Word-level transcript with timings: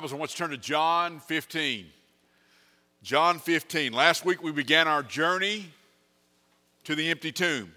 I 0.00 0.14
want 0.14 0.30
to 0.30 0.36
turn 0.36 0.50
to 0.50 0.56
John 0.56 1.18
15. 1.18 1.86
John 3.02 3.40
15. 3.40 3.92
Last 3.92 4.24
week 4.24 4.40
we 4.40 4.52
began 4.52 4.86
our 4.86 5.02
journey 5.02 5.72
to 6.84 6.94
the 6.94 7.10
empty 7.10 7.32
tomb 7.32 7.74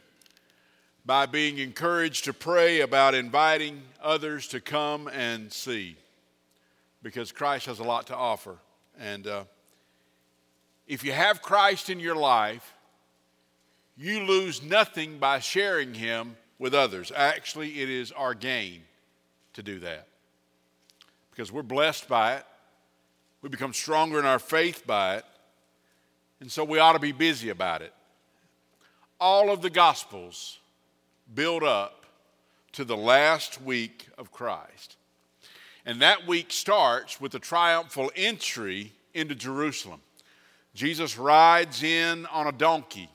by 1.03 1.25
being 1.25 1.57
encouraged 1.57 2.25
to 2.25 2.33
pray 2.33 2.81
about 2.81 3.15
inviting 3.15 3.81
others 4.03 4.47
to 4.49 4.61
come 4.61 5.07
and 5.07 5.51
see 5.51 5.95
because 7.01 7.31
Christ 7.31 7.65
has 7.65 7.79
a 7.79 7.83
lot 7.83 8.05
to 8.07 8.15
offer. 8.15 8.57
And 8.99 9.25
uh, 9.25 9.45
if 10.85 11.03
you 11.03 11.13
have 11.13 11.41
Christ 11.41 11.89
in 11.89 11.99
your 11.99 12.15
life, 12.15 12.75
you 13.97 14.19
lose 14.25 14.61
nothing 14.61 15.17
by 15.17 15.39
sharing 15.39 15.95
him 15.95 16.37
with 16.59 16.75
others. 16.75 17.11
Actually, 17.15 17.81
it 17.81 17.89
is 17.89 18.11
our 18.11 18.35
gain 18.35 18.83
to 19.53 19.63
do 19.63 19.79
that 19.79 20.07
because 21.41 21.51
we're 21.51 21.63
blessed 21.63 22.07
by 22.07 22.35
it. 22.35 22.45
We 23.41 23.49
become 23.49 23.73
stronger 23.73 24.19
in 24.19 24.25
our 24.25 24.37
faith 24.37 24.85
by 24.85 25.15
it. 25.15 25.25
And 26.39 26.51
so 26.51 26.63
we 26.63 26.77
ought 26.77 26.93
to 26.93 26.99
be 26.99 27.13
busy 27.13 27.49
about 27.49 27.81
it. 27.81 27.91
All 29.19 29.49
of 29.49 29.63
the 29.63 29.71
Gospels 29.71 30.59
build 31.33 31.63
up 31.63 32.05
to 32.73 32.85
the 32.85 32.95
last 32.95 33.59
week 33.59 34.05
of 34.19 34.31
Christ. 34.31 34.97
And 35.83 35.99
that 36.03 36.27
week 36.27 36.51
starts 36.51 37.19
with 37.19 37.31
the 37.31 37.39
triumphal 37.39 38.11
entry 38.15 38.91
into 39.15 39.33
Jerusalem. 39.33 40.01
Jesus 40.75 41.17
rides 41.17 41.81
in 41.81 42.27
on 42.27 42.45
a 42.45 42.51
donkey. 42.51 43.09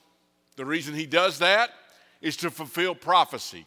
The 0.56 0.64
reason 0.64 0.96
he 0.96 1.06
does 1.06 1.38
that 1.38 1.70
is 2.20 2.36
to 2.38 2.50
fulfill 2.50 2.96
prophecy. 2.96 3.66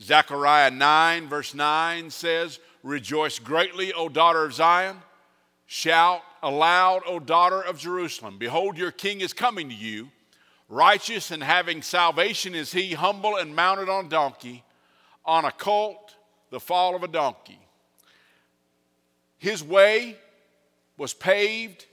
Zechariah 0.00 0.70
9, 0.70 1.28
verse 1.28 1.52
9 1.52 2.08
says, 2.08 2.58
Rejoice 2.88 3.38
greatly, 3.38 3.92
O 3.92 4.08
daughter 4.08 4.44
of 4.44 4.54
Zion. 4.54 4.96
Shout 5.66 6.22
aloud, 6.42 7.02
O 7.06 7.20
daughter 7.20 7.60
of 7.60 7.78
Jerusalem. 7.78 8.38
Behold, 8.38 8.78
your 8.78 8.90
king 8.90 9.20
is 9.20 9.34
coming 9.34 9.68
to 9.68 9.74
you. 9.74 10.08
Righteous 10.70 11.30
and 11.30 11.42
having 11.42 11.82
salvation 11.82 12.54
is 12.54 12.72
he, 12.72 12.94
humble 12.94 13.36
and 13.36 13.54
mounted 13.54 13.90
on 13.90 14.06
a 14.06 14.08
donkey, 14.08 14.64
on 15.26 15.44
a 15.44 15.52
colt, 15.52 16.16
the 16.48 16.58
fall 16.58 16.96
of 16.96 17.02
a 17.02 17.08
donkey. 17.08 17.60
His 19.36 19.62
way 19.62 20.16
was 20.96 21.12
paved 21.12 21.84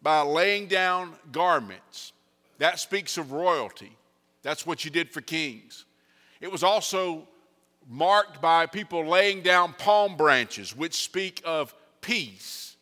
by 0.00 0.20
laying 0.22 0.68
down 0.68 1.14
garments. 1.32 2.12
That 2.58 2.78
speaks 2.78 3.18
of 3.18 3.32
royalty. 3.32 3.96
That's 4.42 4.64
what 4.64 4.84
you 4.84 4.92
did 4.92 5.10
for 5.10 5.22
kings. 5.22 5.86
It 6.40 6.52
was 6.52 6.62
also 6.62 7.26
marked 7.90 8.40
by 8.40 8.66
people 8.66 9.04
laying 9.04 9.42
down 9.42 9.72
palm 9.72 10.16
branches, 10.16 10.76
which 10.76 10.94
speak 10.94 11.42
of 11.44 11.74
peace. 12.00 12.76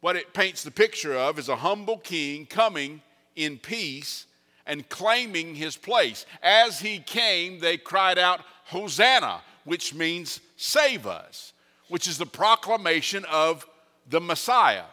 What 0.00 0.16
it 0.16 0.34
paints 0.34 0.64
the 0.64 0.72
picture 0.72 1.14
of 1.14 1.38
is 1.38 1.48
a 1.48 1.54
humble 1.54 1.98
king 1.98 2.44
coming 2.44 3.00
in 3.36 3.56
peace 3.56 4.26
and 4.66 4.88
claiming 4.88 5.54
his 5.54 5.76
place. 5.76 6.26
As 6.42 6.80
he 6.80 6.98
came, 6.98 7.60
they 7.60 7.76
cried 7.76 8.18
out, 8.18 8.40
Hosanna, 8.64 9.42
which 9.64 9.94
means 9.94 10.40
save 10.56 11.06
us, 11.06 11.52
which 11.88 12.08
is 12.08 12.18
the 12.18 12.26
proclamation 12.26 13.24
of 13.26 13.64
the 14.10 14.20
Messiah. 14.20 14.86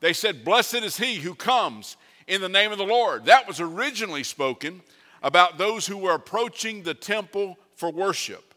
They 0.00 0.12
said, 0.12 0.44
Blessed 0.44 0.82
is 0.82 0.96
he 0.96 1.16
who 1.16 1.36
comes 1.36 1.96
in 2.26 2.40
the 2.40 2.48
name 2.48 2.72
of 2.72 2.78
the 2.78 2.84
Lord. 2.84 3.26
That 3.26 3.46
was 3.46 3.60
originally 3.60 4.24
spoken 4.24 4.82
about 5.22 5.58
those 5.58 5.86
who 5.86 5.96
were 5.96 6.14
approaching 6.14 6.82
the 6.82 6.94
temple 6.94 7.56
for 7.76 7.92
worship. 7.92 8.49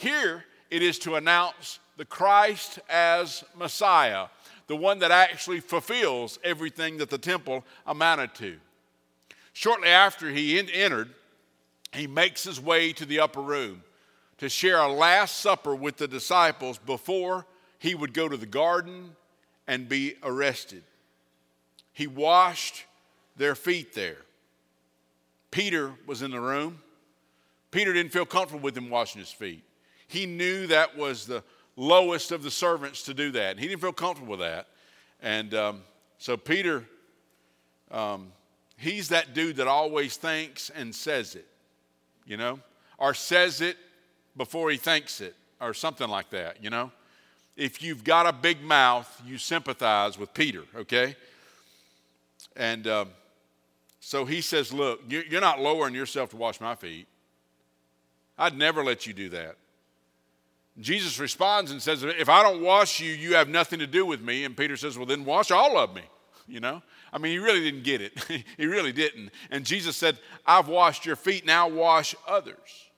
Here 0.00 0.46
it 0.70 0.82
is 0.82 0.98
to 1.00 1.16
announce 1.16 1.78
the 1.98 2.06
Christ 2.06 2.78
as 2.88 3.44
Messiah, 3.54 4.28
the 4.66 4.74
one 4.74 5.00
that 5.00 5.10
actually 5.10 5.60
fulfills 5.60 6.38
everything 6.42 6.96
that 6.96 7.10
the 7.10 7.18
temple 7.18 7.66
amounted 7.86 8.34
to. 8.36 8.56
Shortly 9.52 9.88
after 9.88 10.30
he 10.30 10.58
entered, 10.58 11.10
he 11.92 12.06
makes 12.06 12.42
his 12.44 12.58
way 12.58 12.94
to 12.94 13.04
the 13.04 13.20
upper 13.20 13.42
room 13.42 13.82
to 14.38 14.48
share 14.48 14.78
a 14.78 14.90
last 14.90 15.36
supper 15.36 15.74
with 15.74 15.98
the 15.98 16.08
disciples 16.08 16.78
before 16.78 17.44
he 17.78 17.94
would 17.94 18.14
go 18.14 18.26
to 18.26 18.38
the 18.38 18.46
garden 18.46 19.14
and 19.68 19.86
be 19.86 20.14
arrested. 20.22 20.82
He 21.92 22.06
washed 22.06 22.86
their 23.36 23.54
feet 23.54 23.92
there. 23.94 24.16
Peter 25.50 25.92
was 26.06 26.22
in 26.22 26.30
the 26.30 26.40
room. 26.40 26.80
Peter 27.70 27.92
didn't 27.92 28.12
feel 28.12 28.24
comfortable 28.24 28.62
with 28.62 28.78
him 28.78 28.88
washing 28.88 29.20
his 29.20 29.30
feet. 29.30 29.62
He 30.10 30.26
knew 30.26 30.66
that 30.66 30.96
was 30.96 31.24
the 31.24 31.44
lowest 31.76 32.32
of 32.32 32.42
the 32.42 32.50
servants 32.50 33.04
to 33.04 33.14
do 33.14 33.30
that. 33.30 33.60
He 33.60 33.68
didn't 33.68 33.80
feel 33.80 33.92
comfortable 33.92 34.32
with 34.32 34.40
that. 34.40 34.66
And 35.22 35.54
um, 35.54 35.82
so 36.18 36.36
Peter, 36.36 36.84
um, 37.92 38.32
he's 38.76 39.08
that 39.10 39.34
dude 39.34 39.56
that 39.56 39.68
always 39.68 40.16
thinks 40.16 40.68
and 40.70 40.92
says 40.92 41.36
it, 41.36 41.46
you 42.26 42.36
know, 42.36 42.58
or 42.98 43.14
says 43.14 43.60
it 43.60 43.76
before 44.36 44.68
he 44.70 44.76
thinks 44.76 45.20
it, 45.20 45.36
or 45.60 45.74
something 45.74 46.08
like 46.08 46.30
that, 46.30 46.62
you 46.62 46.70
know. 46.70 46.90
If 47.56 47.80
you've 47.80 48.02
got 48.02 48.26
a 48.26 48.32
big 48.32 48.60
mouth, 48.62 49.22
you 49.24 49.38
sympathize 49.38 50.18
with 50.18 50.34
Peter, 50.34 50.64
okay? 50.74 51.14
And 52.56 52.88
um, 52.88 53.10
so 54.00 54.24
he 54.24 54.40
says, 54.40 54.72
Look, 54.72 55.02
you're 55.08 55.40
not 55.40 55.60
lowering 55.60 55.94
yourself 55.94 56.30
to 56.30 56.36
wash 56.36 56.60
my 56.60 56.74
feet. 56.74 57.06
I'd 58.36 58.56
never 58.56 58.82
let 58.82 59.06
you 59.06 59.12
do 59.12 59.28
that. 59.28 59.56
Jesus 60.78 61.18
responds 61.18 61.70
and 61.70 61.82
says, 61.82 62.02
If 62.04 62.28
I 62.28 62.42
don't 62.42 62.62
wash 62.62 63.00
you, 63.00 63.12
you 63.12 63.34
have 63.34 63.48
nothing 63.48 63.80
to 63.80 63.86
do 63.86 64.06
with 64.06 64.20
me. 64.20 64.44
And 64.44 64.56
Peter 64.56 64.76
says, 64.76 64.96
Well, 64.96 65.06
then 65.06 65.24
wash 65.24 65.50
all 65.50 65.76
of 65.78 65.94
me. 65.94 66.02
You 66.48 66.58
know? 66.58 66.82
I 67.12 67.18
mean, 67.18 67.30
he 67.30 67.38
really 67.38 67.60
didn't 67.60 67.84
get 67.84 68.00
it. 68.00 68.24
he 68.56 68.66
really 68.66 68.90
didn't. 68.90 69.30
And 69.52 69.64
Jesus 69.64 69.96
said, 69.96 70.18
I've 70.44 70.66
washed 70.66 71.06
your 71.06 71.14
feet, 71.14 71.46
now 71.46 71.68
wash 71.68 72.16
others. 72.26 72.90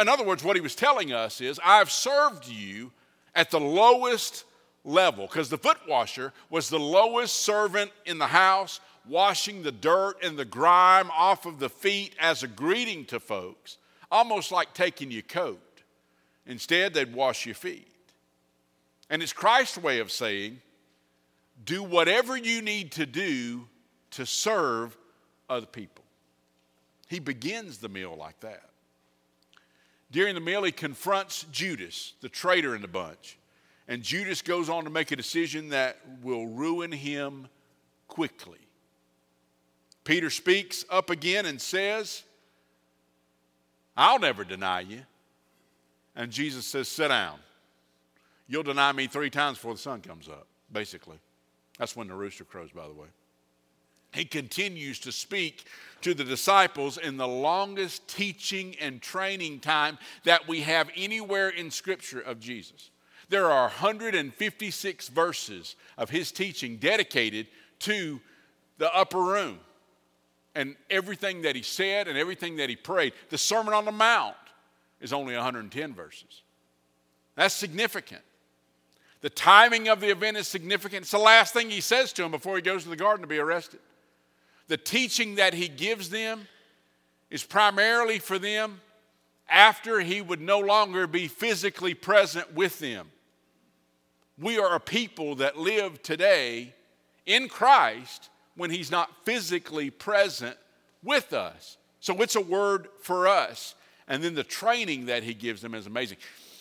In 0.00 0.08
other 0.08 0.24
words, 0.24 0.42
what 0.42 0.56
he 0.56 0.60
was 0.60 0.74
telling 0.74 1.12
us 1.12 1.40
is, 1.40 1.60
I've 1.64 1.90
served 1.90 2.48
you 2.48 2.90
at 3.34 3.50
the 3.50 3.60
lowest 3.60 4.44
level, 4.84 5.26
because 5.26 5.50
the 5.50 5.58
foot 5.58 5.78
washer 5.88 6.32
was 6.50 6.68
the 6.68 6.78
lowest 6.78 7.36
servant 7.40 7.90
in 8.06 8.18
the 8.18 8.26
house, 8.26 8.80
washing 9.08 9.62
the 9.62 9.72
dirt 9.72 10.14
and 10.22 10.36
the 10.36 10.44
grime 10.44 11.10
off 11.12 11.46
of 11.46 11.58
the 11.58 11.68
feet 11.68 12.14
as 12.20 12.42
a 12.42 12.48
greeting 12.48 13.04
to 13.06 13.18
folks, 13.20 13.78
almost 14.10 14.52
like 14.52 14.74
taking 14.74 15.10
your 15.10 15.22
coat. 15.22 15.71
Instead, 16.46 16.94
they'd 16.94 17.14
wash 17.14 17.46
your 17.46 17.54
feet. 17.54 17.88
And 19.08 19.22
it's 19.22 19.32
Christ's 19.32 19.78
way 19.78 20.00
of 20.00 20.10
saying, 20.10 20.60
do 21.64 21.82
whatever 21.82 22.36
you 22.36 22.62
need 22.62 22.92
to 22.92 23.06
do 23.06 23.68
to 24.12 24.26
serve 24.26 24.96
other 25.48 25.66
people. 25.66 26.04
He 27.08 27.18
begins 27.18 27.78
the 27.78 27.88
meal 27.88 28.16
like 28.18 28.40
that. 28.40 28.70
During 30.10 30.34
the 30.34 30.40
meal, 30.40 30.62
he 30.64 30.72
confronts 30.72 31.44
Judas, 31.52 32.14
the 32.20 32.28
traitor 32.28 32.74
in 32.74 32.82
the 32.82 32.88
bunch. 32.88 33.38
And 33.88 34.02
Judas 34.02 34.42
goes 34.42 34.68
on 34.68 34.84
to 34.84 34.90
make 34.90 35.10
a 35.10 35.16
decision 35.16 35.70
that 35.70 35.98
will 36.22 36.46
ruin 36.46 36.92
him 36.92 37.48
quickly. 38.08 38.58
Peter 40.04 40.30
speaks 40.30 40.84
up 40.90 41.10
again 41.10 41.46
and 41.46 41.60
says, 41.60 42.22
I'll 43.96 44.18
never 44.18 44.44
deny 44.44 44.80
you. 44.80 45.02
And 46.14 46.30
Jesus 46.30 46.66
says, 46.66 46.88
Sit 46.88 47.08
down. 47.08 47.38
You'll 48.48 48.62
deny 48.62 48.92
me 48.92 49.06
three 49.06 49.30
times 49.30 49.58
before 49.58 49.74
the 49.74 49.80
sun 49.80 50.00
comes 50.00 50.28
up, 50.28 50.46
basically. 50.72 51.18
That's 51.78 51.96
when 51.96 52.08
the 52.08 52.14
rooster 52.14 52.44
crows, 52.44 52.70
by 52.70 52.86
the 52.86 52.92
way. 52.92 53.08
He 54.12 54.26
continues 54.26 54.98
to 55.00 55.12
speak 55.12 55.64
to 56.02 56.12
the 56.12 56.24
disciples 56.24 56.98
in 56.98 57.16
the 57.16 57.26
longest 57.26 58.06
teaching 58.08 58.76
and 58.78 59.00
training 59.00 59.60
time 59.60 59.96
that 60.24 60.46
we 60.46 60.60
have 60.60 60.90
anywhere 60.94 61.48
in 61.48 61.70
Scripture 61.70 62.20
of 62.20 62.38
Jesus. 62.38 62.90
There 63.30 63.50
are 63.50 63.62
156 63.62 65.08
verses 65.08 65.76
of 65.96 66.10
his 66.10 66.30
teaching 66.30 66.76
dedicated 66.76 67.46
to 67.80 68.20
the 68.76 68.94
upper 68.94 69.22
room 69.22 69.60
and 70.54 70.76
everything 70.90 71.42
that 71.42 71.56
he 71.56 71.62
said 71.62 72.08
and 72.08 72.18
everything 72.18 72.56
that 72.56 72.68
he 72.68 72.76
prayed. 72.76 73.14
The 73.30 73.38
Sermon 73.38 73.72
on 73.72 73.86
the 73.86 73.92
Mount 73.92 74.36
is 75.02 75.12
only 75.12 75.34
110 75.34 75.94
verses. 75.94 76.42
That's 77.34 77.54
significant. 77.54 78.22
The 79.20 79.30
timing 79.30 79.88
of 79.88 80.00
the 80.00 80.10
event 80.10 80.36
is 80.36 80.48
significant. 80.48 81.02
It's 81.02 81.10
the 81.10 81.18
last 81.18 81.52
thing 81.52 81.70
he 81.70 81.80
says 81.80 82.12
to 82.14 82.24
him 82.24 82.30
before 82.30 82.56
he 82.56 82.62
goes 82.62 82.84
to 82.84 82.88
the 82.88 82.96
garden 82.96 83.22
to 83.22 83.28
be 83.28 83.38
arrested. 83.38 83.80
The 84.68 84.76
teaching 84.76 85.34
that 85.34 85.54
he 85.54 85.68
gives 85.68 86.08
them 86.08 86.46
is 87.30 87.44
primarily 87.44 88.18
for 88.18 88.38
them 88.38 88.80
after 89.48 90.00
he 90.00 90.20
would 90.20 90.40
no 90.40 90.58
longer 90.58 91.06
be 91.06 91.28
physically 91.28 91.94
present 91.94 92.54
with 92.54 92.78
them. 92.78 93.10
We 94.38 94.58
are 94.58 94.74
a 94.74 94.80
people 94.80 95.36
that 95.36 95.58
live 95.58 96.02
today 96.02 96.74
in 97.26 97.48
Christ 97.48 98.30
when 98.56 98.70
he's 98.70 98.90
not 98.90 99.24
physically 99.24 99.90
present 99.90 100.56
with 101.02 101.32
us. 101.32 101.76
So 102.00 102.20
it's 102.22 102.36
a 102.36 102.40
word 102.40 102.88
for 103.00 103.28
us. 103.28 103.74
And 104.12 104.22
then 104.22 104.34
the 104.34 104.44
training 104.44 105.06
that 105.06 105.22
he 105.22 105.32
gives 105.32 105.62
them 105.62 105.74
is 105.74 105.86
amazing. 105.86 106.18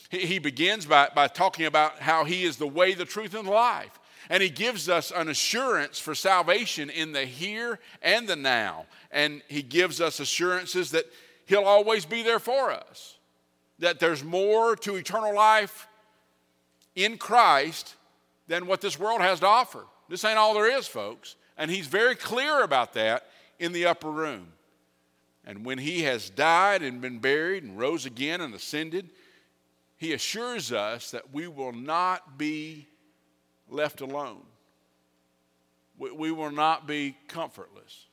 He 0.10 0.40
begins 0.40 0.86
by, 0.86 1.10
by 1.14 1.28
talking 1.28 1.66
about 1.66 2.00
how 2.00 2.24
he 2.24 2.46
is 2.46 2.56
the 2.56 2.66
way, 2.66 2.94
the 2.94 3.04
truth, 3.04 3.34
and 3.34 3.46
the 3.46 3.52
life. 3.52 4.00
And 4.30 4.42
he 4.42 4.48
gives 4.48 4.88
us 4.88 5.12
an 5.14 5.28
assurance 5.28 6.00
for 6.00 6.16
salvation 6.16 6.90
in 6.90 7.12
the 7.12 7.26
here 7.26 7.82
and 8.02 8.26
the 8.26 8.38
now. 8.38 8.86
And 9.12 9.42
he 9.50 9.64
gives 9.64 10.00
us 10.00 10.22
assurances 10.22 10.92
that 10.92 11.12
he'll 11.46 11.66
always 11.66 12.06
be 12.06 12.24
there 12.24 12.40
for 12.40 12.72
us, 12.72 13.18
that 13.80 14.00
there's 14.00 14.24
more 14.24 14.78
to 14.78 14.96
eternal 14.96 15.36
life 15.36 15.90
in 16.96 17.18
Christ 17.18 17.98
than 18.48 18.66
what 18.66 18.80
this 18.80 18.98
world 18.98 19.20
has 19.20 19.42
to 19.42 19.48
offer. 19.48 19.84
This 20.08 20.24
ain't 20.24 20.38
all 20.38 20.54
there 20.54 20.78
is, 20.78 20.88
folks. 20.88 21.36
And 21.58 21.70
he's 21.70 21.88
very 21.88 22.16
clear 22.16 22.64
about 22.64 22.94
that 22.94 23.28
in 23.60 23.74
the 23.74 23.88
upper 23.88 24.10
room. 24.10 24.54
And 25.52 25.66
when 25.66 25.80
he 25.80 26.04
has 26.04 26.30
died 26.30 26.82
and 26.82 27.02
been 27.02 27.20
buried 27.20 27.64
and 27.64 27.78
rose 27.78 28.06
again 28.06 28.40
and 28.40 28.56
ascended, 28.56 29.10
he 29.98 30.14
assures 30.14 30.72
us 30.72 31.12
that 31.12 31.34
we 31.34 31.46
will 31.46 31.74
not 31.74 32.38
be 32.38 32.88
left 33.68 34.00
alone. 34.00 34.44
We, 35.98 36.12
we 36.12 36.32
will 36.32 36.54
not 36.54 36.88
be 36.88 37.18
comfortless. 37.28 38.06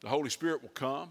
The 0.00 0.08
Holy 0.08 0.30
Spirit 0.30 0.62
will 0.62 0.70
come. 0.70 1.10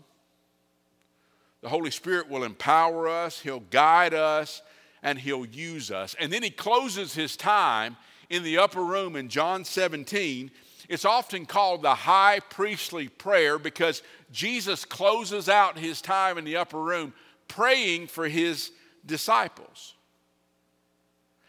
The 1.62 1.70
Holy 1.70 1.92
Spirit 1.92 2.28
will 2.28 2.44
empower 2.44 3.08
us, 3.08 3.40
He'll 3.40 3.60
guide 3.60 4.16
us, 4.16 4.64
and 5.04 5.20
He'll 5.20 5.46
use 5.46 5.92
us. 5.92 6.16
And 6.20 6.34
then 6.34 6.42
He 6.42 6.50
closes 6.50 7.14
His 7.14 7.38
time 7.38 7.98
in 8.32 8.42
the 8.42 8.58
upper 8.58 8.84
room 8.84 9.16
in 9.16 9.30
John 9.30 9.64
17. 9.64 10.50
It's 10.88 11.06
often 11.06 11.46
called 11.46 11.82
the 11.82 11.96
high 11.96 12.40
priestly 12.40 13.08
prayer 13.08 13.58
because 13.58 14.04
Jesus 14.32 14.86
closes 14.86 15.50
out 15.50 15.78
His 15.78 16.02
time 16.02 16.38
in 16.38 16.46
the 16.46 16.58
upper 16.58 16.82
room 16.82 17.14
praying 17.48 18.08
for 18.08 18.28
His 18.28 18.72
disciples. 19.06 19.94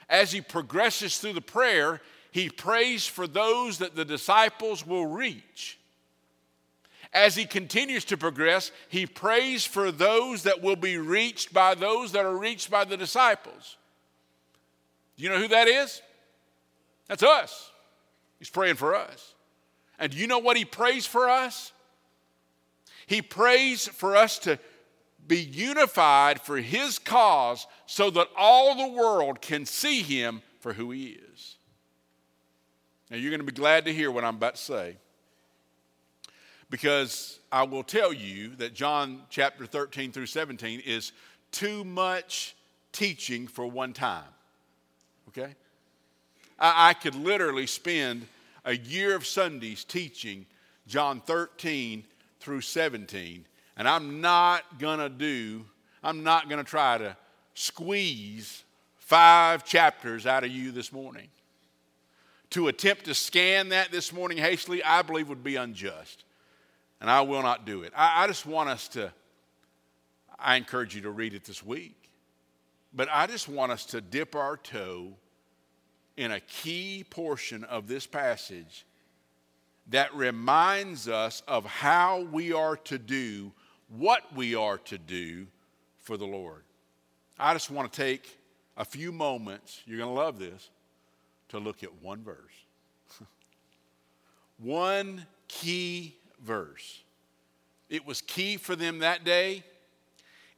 As 0.08 0.32
He 0.32 0.40
progresses 0.40 1.18
through 1.18 1.34
the 1.34 1.40
prayer, 1.40 2.00
He 2.30 2.48
prays 2.48 3.06
for 3.06 3.26
those 3.26 3.78
that 3.78 3.96
the 3.96 4.04
disciples 4.04 4.86
will 4.86 5.06
reach 5.06 5.78
as 7.16 7.34
he 7.34 7.46
continues 7.46 8.04
to 8.04 8.16
progress, 8.18 8.70
he 8.88 9.06
prays 9.06 9.64
for 9.64 9.90
those 9.90 10.42
that 10.42 10.60
will 10.60 10.76
be 10.76 10.98
reached 10.98 11.52
by 11.52 11.74
those 11.74 12.12
that 12.12 12.26
are 12.26 12.36
reached 12.36 12.70
by 12.70 12.84
the 12.84 12.96
disciples. 12.96 13.78
Do 15.16 15.24
you 15.24 15.30
know 15.30 15.38
who 15.38 15.48
that 15.48 15.66
is? 15.66 16.02
That's 17.08 17.22
us. 17.22 17.70
He's 18.38 18.50
praying 18.50 18.76
for 18.76 18.94
us. 18.94 19.34
And 19.98 20.12
do 20.12 20.18
you 20.18 20.26
know 20.26 20.38
what 20.38 20.56
he 20.56 20.64
prays 20.64 21.06
for 21.06 21.28
us? 21.28 21.72
He 23.06 23.22
prays 23.22 23.88
for 23.88 24.16
us 24.16 24.38
to 24.40 24.58
be 25.26 25.38
unified 25.38 26.40
for 26.40 26.58
his 26.58 26.98
cause 26.98 27.66
so 27.86 28.10
that 28.10 28.28
all 28.36 28.74
the 28.76 28.94
world 28.94 29.40
can 29.40 29.64
see 29.64 30.02
him 30.02 30.42
for 30.60 30.72
who 30.72 30.90
he 30.90 31.18
is. 31.32 31.56
Now, 33.10 33.16
you're 33.16 33.30
going 33.30 33.40
to 33.40 33.46
be 33.46 33.52
glad 33.52 33.84
to 33.84 33.94
hear 33.94 34.10
what 34.10 34.24
I'm 34.24 34.36
about 34.36 34.56
to 34.56 34.62
say 34.62 34.96
because 36.70 37.38
I 37.52 37.62
will 37.62 37.84
tell 37.84 38.12
you 38.12 38.56
that 38.56 38.74
John 38.74 39.22
chapter 39.30 39.66
13 39.66 40.12
through 40.12 40.26
17 40.26 40.80
is 40.80 41.12
too 41.52 41.84
much 41.84 42.56
teaching 42.92 43.46
for 43.46 43.66
one 43.66 43.92
time. 43.92 44.24
Okay? 45.28 45.54
I, 46.58 46.90
I 46.90 46.94
could 46.94 47.14
literally 47.14 47.66
spend 47.66 48.26
a 48.64 48.76
year 48.76 49.14
of 49.14 49.26
Sundays 49.26 49.84
teaching 49.84 50.46
John 50.86 51.20
13 51.20 52.04
through 52.40 52.60
17, 52.60 53.44
and 53.76 53.88
I'm 53.88 54.20
not 54.20 54.78
gonna 54.78 55.08
do, 55.08 55.64
I'm 56.02 56.22
not 56.22 56.48
gonna 56.48 56.64
try 56.64 56.98
to 56.98 57.16
squeeze 57.54 58.64
five 58.96 59.64
chapters 59.64 60.26
out 60.26 60.44
of 60.44 60.50
you 60.50 60.72
this 60.72 60.92
morning. 60.92 61.28
To 62.50 62.68
attempt 62.68 63.04
to 63.06 63.14
scan 63.14 63.70
that 63.70 63.90
this 63.90 64.12
morning 64.12 64.38
hastily, 64.38 64.82
I 64.82 65.02
believe 65.02 65.28
would 65.28 65.44
be 65.44 65.56
unjust 65.56 66.24
and 67.00 67.10
I 67.10 67.20
will 67.22 67.42
not 67.42 67.66
do 67.66 67.82
it. 67.82 67.92
I, 67.96 68.24
I 68.24 68.26
just 68.26 68.46
want 68.46 68.68
us 68.68 68.88
to, 68.88 69.12
I 70.38 70.56
encourage 70.56 70.94
you 70.94 71.02
to 71.02 71.10
read 71.10 71.34
it 71.34 71.44
this 71.44 71.64
week, 71.64 72.10
but 72.94 73.08
I 73.12 73.26
just 73.26 73.48
want 73.48 73.72
us 73.72 73.84
to 73.86 74.00
dip 74.00 74.34
our 74.34 74.56
toe 74.56 75.12
in 76.16 76.32
a 76.32 76.40
key 76.40 77.04
portion 77.08 77.64
of 77.64 77.88
this 77.88 78.06
passage 78.06 78.86
that 79.88 80.14
reminds 80.14 81.08
us 81.08 81.42
of 81.46 81.64
how 81.64 82.22
we 82.32 82.52
are 82.52 82.76
to 82.76 82.98
do 82.98 83.52
what 83.88 84.34
we 84.34 84.54
are 84.54 84.78
to 84.78 84.98
do 84.98 85.46
for 85.98 86.16
the 86.16 86.24
Lord. 86.24 86.62
I 87.38 87.52
just 87.52 87.70
want 87.70 87.92
to 87.92 87.96
take 87.96 88.38
a 88.76 88.84
few 88.84 89.12
moments, 89.12 89.82
you're 89.86 89.98
going 89.98 90.10
to 90.10 90.20
love 90.20 90.38
this, 90.38 90.70
to 91.50 91.58
look 91.58 91.82
at 91.82 92.02
one 92.02 92.22
verse. 92.22 92.36
one 94.58 95.26
key 95.48 96.16
verse. 96.44 97.02
It 97.88 98.04
was 98.04 98.20
key 98.20 98.56
for 98.56 98.74
them 98.74 99.00
that 99.00 99.24
day. 99.24 99.62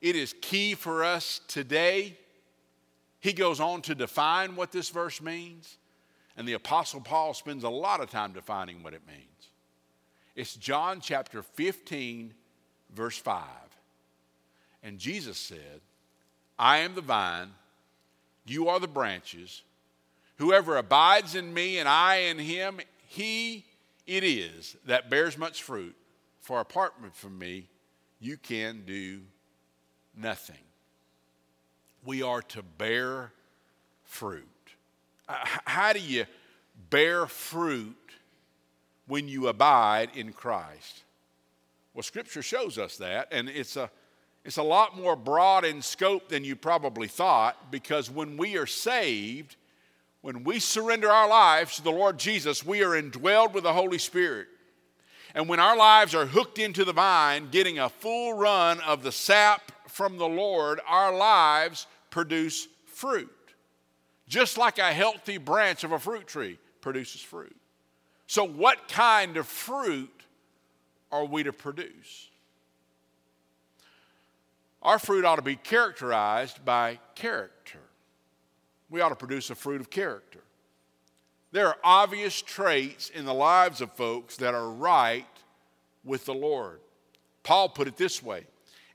It 0.01 0.17
is 0.17 0.35
key 0.41 0.75
for 0.75 1.05
us 1.05 1.41
today. 1.49 2.17
He 3.21 3.33
goes 3.33 3.61
on 3.61 3.83
to 3.83 3.95
define 3.95 4.55
what 4.55 4.73
this 4.73 4.91
verse 4.91 5.21
means, 5.21 5.79
and 6.37 6.47
the 6.47 6.53
Apostle 6.53 7.01
Paul 7.01 7.35
spends 7.35 7.65
a 7.65 7.69
lot 7.69 8.01
of 8.01 8.11
time 8.11 8.33
defining 8.33 8.83
what 8.83 8.95
it 8.95 9.07
means. 9.07 9.49
It's 10.37 10.55
John 10.55 11.01
chapter 11.01 11.43
15, 11.43 12.33
verse 12.95 13.19
5. 13.19 13.43
And 14.85 14.99
Jesus 14.99 15.37
said, 15.37 15.81
I 16.59 16.79
am 16.79 16.95
the 16.95 17.01
vine, 17.01 17.51
you 18.47 18.69
are 18.69 18.79
the 18.79 18.87
branches. 18.87 19.63
Whoever 20.37 20.77
abides 20.77 21.35
in 21.35 21.53
me 21.53 21.79
and 21.79 21.89
I 21.89 22.17
in 22.17 22.39
him, 22.39 22.81
he 23.07 23.65
it 24.07 24.25
is 24.25 24.77
that 24.87 25.11
bears 25.11 25.37
much 25.37 25.63
fruit, 25.63 25.95
for 26.41 26.61
apart 26.61 26.95
from 27.13 27.39
me, 27.39 27.69
you 28.21 28.37
can 28.37 28.85
do 28.87 29.21
nothing. 30.17 30.57
We 32.09 32.23
are 32.23 32.41
to 32.41 32.63
bear 32.63 33.33
fruit. 34.03 34.49
Uh, 35.29 35.35
how 35.67 35.93
do 35.93 36.01
you 36.01 36.25
bear 36.89 37.27
fruit 37.27 37.99
when 39.07 39.29
you 39.29 39.49
abide 39.49 40.09
in 40.15 40.33
Christ? 40.33 41.03
Well, 41.93 42.03
Scripture 42.03 42.41
shows 42.41 42.79
us 42.79 42.97
that, 42.97 43.29
and 43.31 43.51
it's 43.51 43.77
a, 43.77 43.91
it's 44.43 44.57
a 44.57 44.63
lot 44.63 44.97
more 44.97 45.17
broad 45.17 45.67
in 45.67 45.83
scope 45.83 46.31
than 46.31 46.47
you 46.47 46.57
probably 46.57 47.09
thought 47.09 47.71
because 47.71 48.11
when 48.11 48.39
we 48.39 48.57
are 48.57 48.65
saved, 48.65 49.57
when 50.23 50.45
we 50.45 50.61
surrender 50.61 51.11
our 51.11 51.29
lives 51.29 51.77
to 51.77 51.83
the 51.83 51.91
Lord 51.93 52.19
Jesus, 52.19 52.65
we 52.65 52.83
are 52.83 52.99
indwelled 52.99 53.53
with 53.53 53.65
the 53.65 53.75
Holy 53.75 53.99
Spirit. 53.99 54.47
And 55.35 55.47
when 55.47 55.61
our 55.61 55.77
lives 55.77 56.15
are 56.15 56.25
hooked 56.25 56.59
into 56.59 56.87
the 56.87 56.95
vine, 56.95 57.51
getting 57.51 57.79
a 57.79 57.91
full 57.91 58.33
run 58.33 58.81
of 58.81 59.03
the 59.03 59.13
sap 59.13 59.73
from 59.89 60.17
the 60.17 60.27
Lord, 60.27 60.81
our 60.89 61.15
lives 61.15 61.87
produce 62.11 62.69
fruit. 62.87 63.31
Just 64.29 64.59
like 64.59 64.79
a 64.79 64.93
healthy 64.93 65.39
branch 65.39 65.85
of 65.85 65.93
a 65.93 65.99
fruit 65.99 66.27
tree 66.27 66.59
produces 66.81 67.21
fruit. 67.21 67.57
So, 68.27 68.45
what 68.45 68.89
kind 68.89 69.37
of 69.37 69.47
fruit 69.47 70.11
are 71.11 71.25
we 71.25 71.43
to 71.45 71.53
produce? 71.53 72.29
Our 74.83 74.99
fruit 74.99 75.25
ought 75.25 75.37
to 75.37 75.43
be 75.43 75.57
characterized 75.57 76.65
by 76.65 76.99
character 77.15 77.81
we 78.91 79.01
ought 79.01 79.11
to 79.11 79.17
produce 79.17 79.51
a 79.51 79.55
fruit 79.55 79.81
of 79.81 79.91
character. 79.91 80.41
There 81.53 81.67
are 81.67 81.77
obvious 81.83 82.41
traits 82.41 83.11
in 83.11 83.25
the 83.25 83.35
lives 83.35 83.81
of 83.81 83.93
folks 83.93 84.37
that 84.37 84.55
are 84.55 84.71
right 84.71 85.27
with 86.05 86.25
the 86.25 86.35
Lord. 86.35 86.81
Paul 87.43 87.69
put 87.71 87.89
it 87.89 87.97
this 87.97 88.23
way 88.23 88.45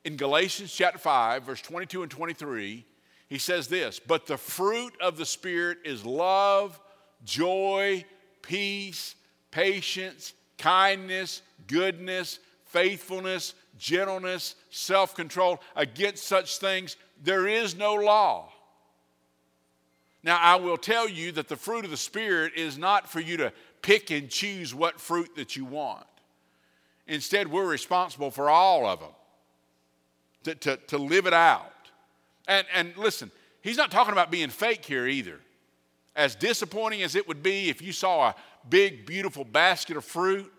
in 0.03 0.17
Galatians 0.17 0.71
chapter 0.71 0.99
5, 0.99 1.43
verse 1.43 1.61
22 1.61 2.03
and 2.03 2.11
23. 2.11 2.85
He 3.29 3.37
says 3.37 3.67
this, 3.67 3.99
but 3.99 4.25
the 4.27 4.37
fruit 4.37 4.93
of 5.01 5.17
the 5.17 5.25
Spirit 5.25 5.79
is 5.85 6.05
love, 6.05 6.79
joy, 7.25 8.05
peace, 8.41 9.15
patience, 9.51 10.33
kindness, 10.57 11.41
goodness, 11.67 12.39
faithfulness, 12.65 13.53
gentleness, 13.77 14.55
self 14.69 15.15
control. 15.15 15.59
Against 15.75 16.25
such 16.25 16.57
things, 16.57 16.95
there 17.23 17.47
is 17.47 17.75
no 17.75 17.95
law. 17.95 18.49
Now, 20.23 20.37
I 20.39 20.55
will 20.55 20.77
tell 20.77 21.09
you 21.09 21.33
that 21.33 21.49
the 21.49 21.55
fruit 21.55 21.83
of 21.83 21.91
the 21.91 21.97
Spirit 21.97 22.53
is 22.55 22.77
not 22.77 23.09
for 23.09 23.19
you 23.19 23.37
to 23.37 23.51
pick 23.81 24.09
and 24.09 24.29
choose 24.29 24.73
what 24.73 25.01
fruit 25.01 25.35
that 25.35 25.55
you 25.55 25.65
want. 25.65 26.05
Instead, 27.07 27.51
we're 27.51 27.67
responsible 27.67 28.31
for 28.31 28.49
all 28.49 28.85
of 28.85 29.01
them 29.01 29.09
to, 30.43 30.55
to, 30.55 30.77
to 30.87 30.97
live 30.97 31.27
it 31.27 31.33
out. 31.33 31.72
And, 32.47 32.65
and 32.73 32.97
listen, 32.97 33.31
he's 33.61 33.77
not 33.77 33.91
talking 33.91 34.11
about 34.13 34.31
being 34.31 34.49
fake 34.49 34.85
here 34.85 35.07
either. 35.07 35.39
As 36.15 36.35
disappointing 36.35 37.01
as 37.01 37.15
it 37.15 37.27
would 37.27 37.41
be 37.41 37.69
if 37.69 37.81
you 37.81 37.91
saw 37.91 38.29
a 38.29 38.35
big, 38.69 39.05
beautiful 39.05 39.43
basket 39.43 39.97
of 39.97 40.05
fruit 40.05 40.51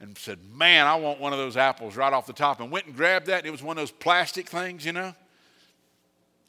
and 0.00 0.16
said, 0.16 0.38
Man, 0.52 0.86
I 0.86 0.94
want 0.94 1.20
one 1.20 1.32
of 1.32 1.38
those 1.38 1.56
apples 1.56 1.96
right 1.96 2.12
off 2.12 2.26
the 2.26 2.32
top, 2.32 2.60
and 2.60 2.70
went 2.70 2.86
and 2.86 2.96
grabbed 2.96 3.26
that, 3.26 3.38
and 3.38 3.46
it 3.46 3.50
was 3.50 3.62
one 3.62 3.76
of 3.76 3.82
those 3.82 3.90
plastic 3.90 4.48
things, 4.48 4.84
you 4.84 4.92
know? 4.92 5.14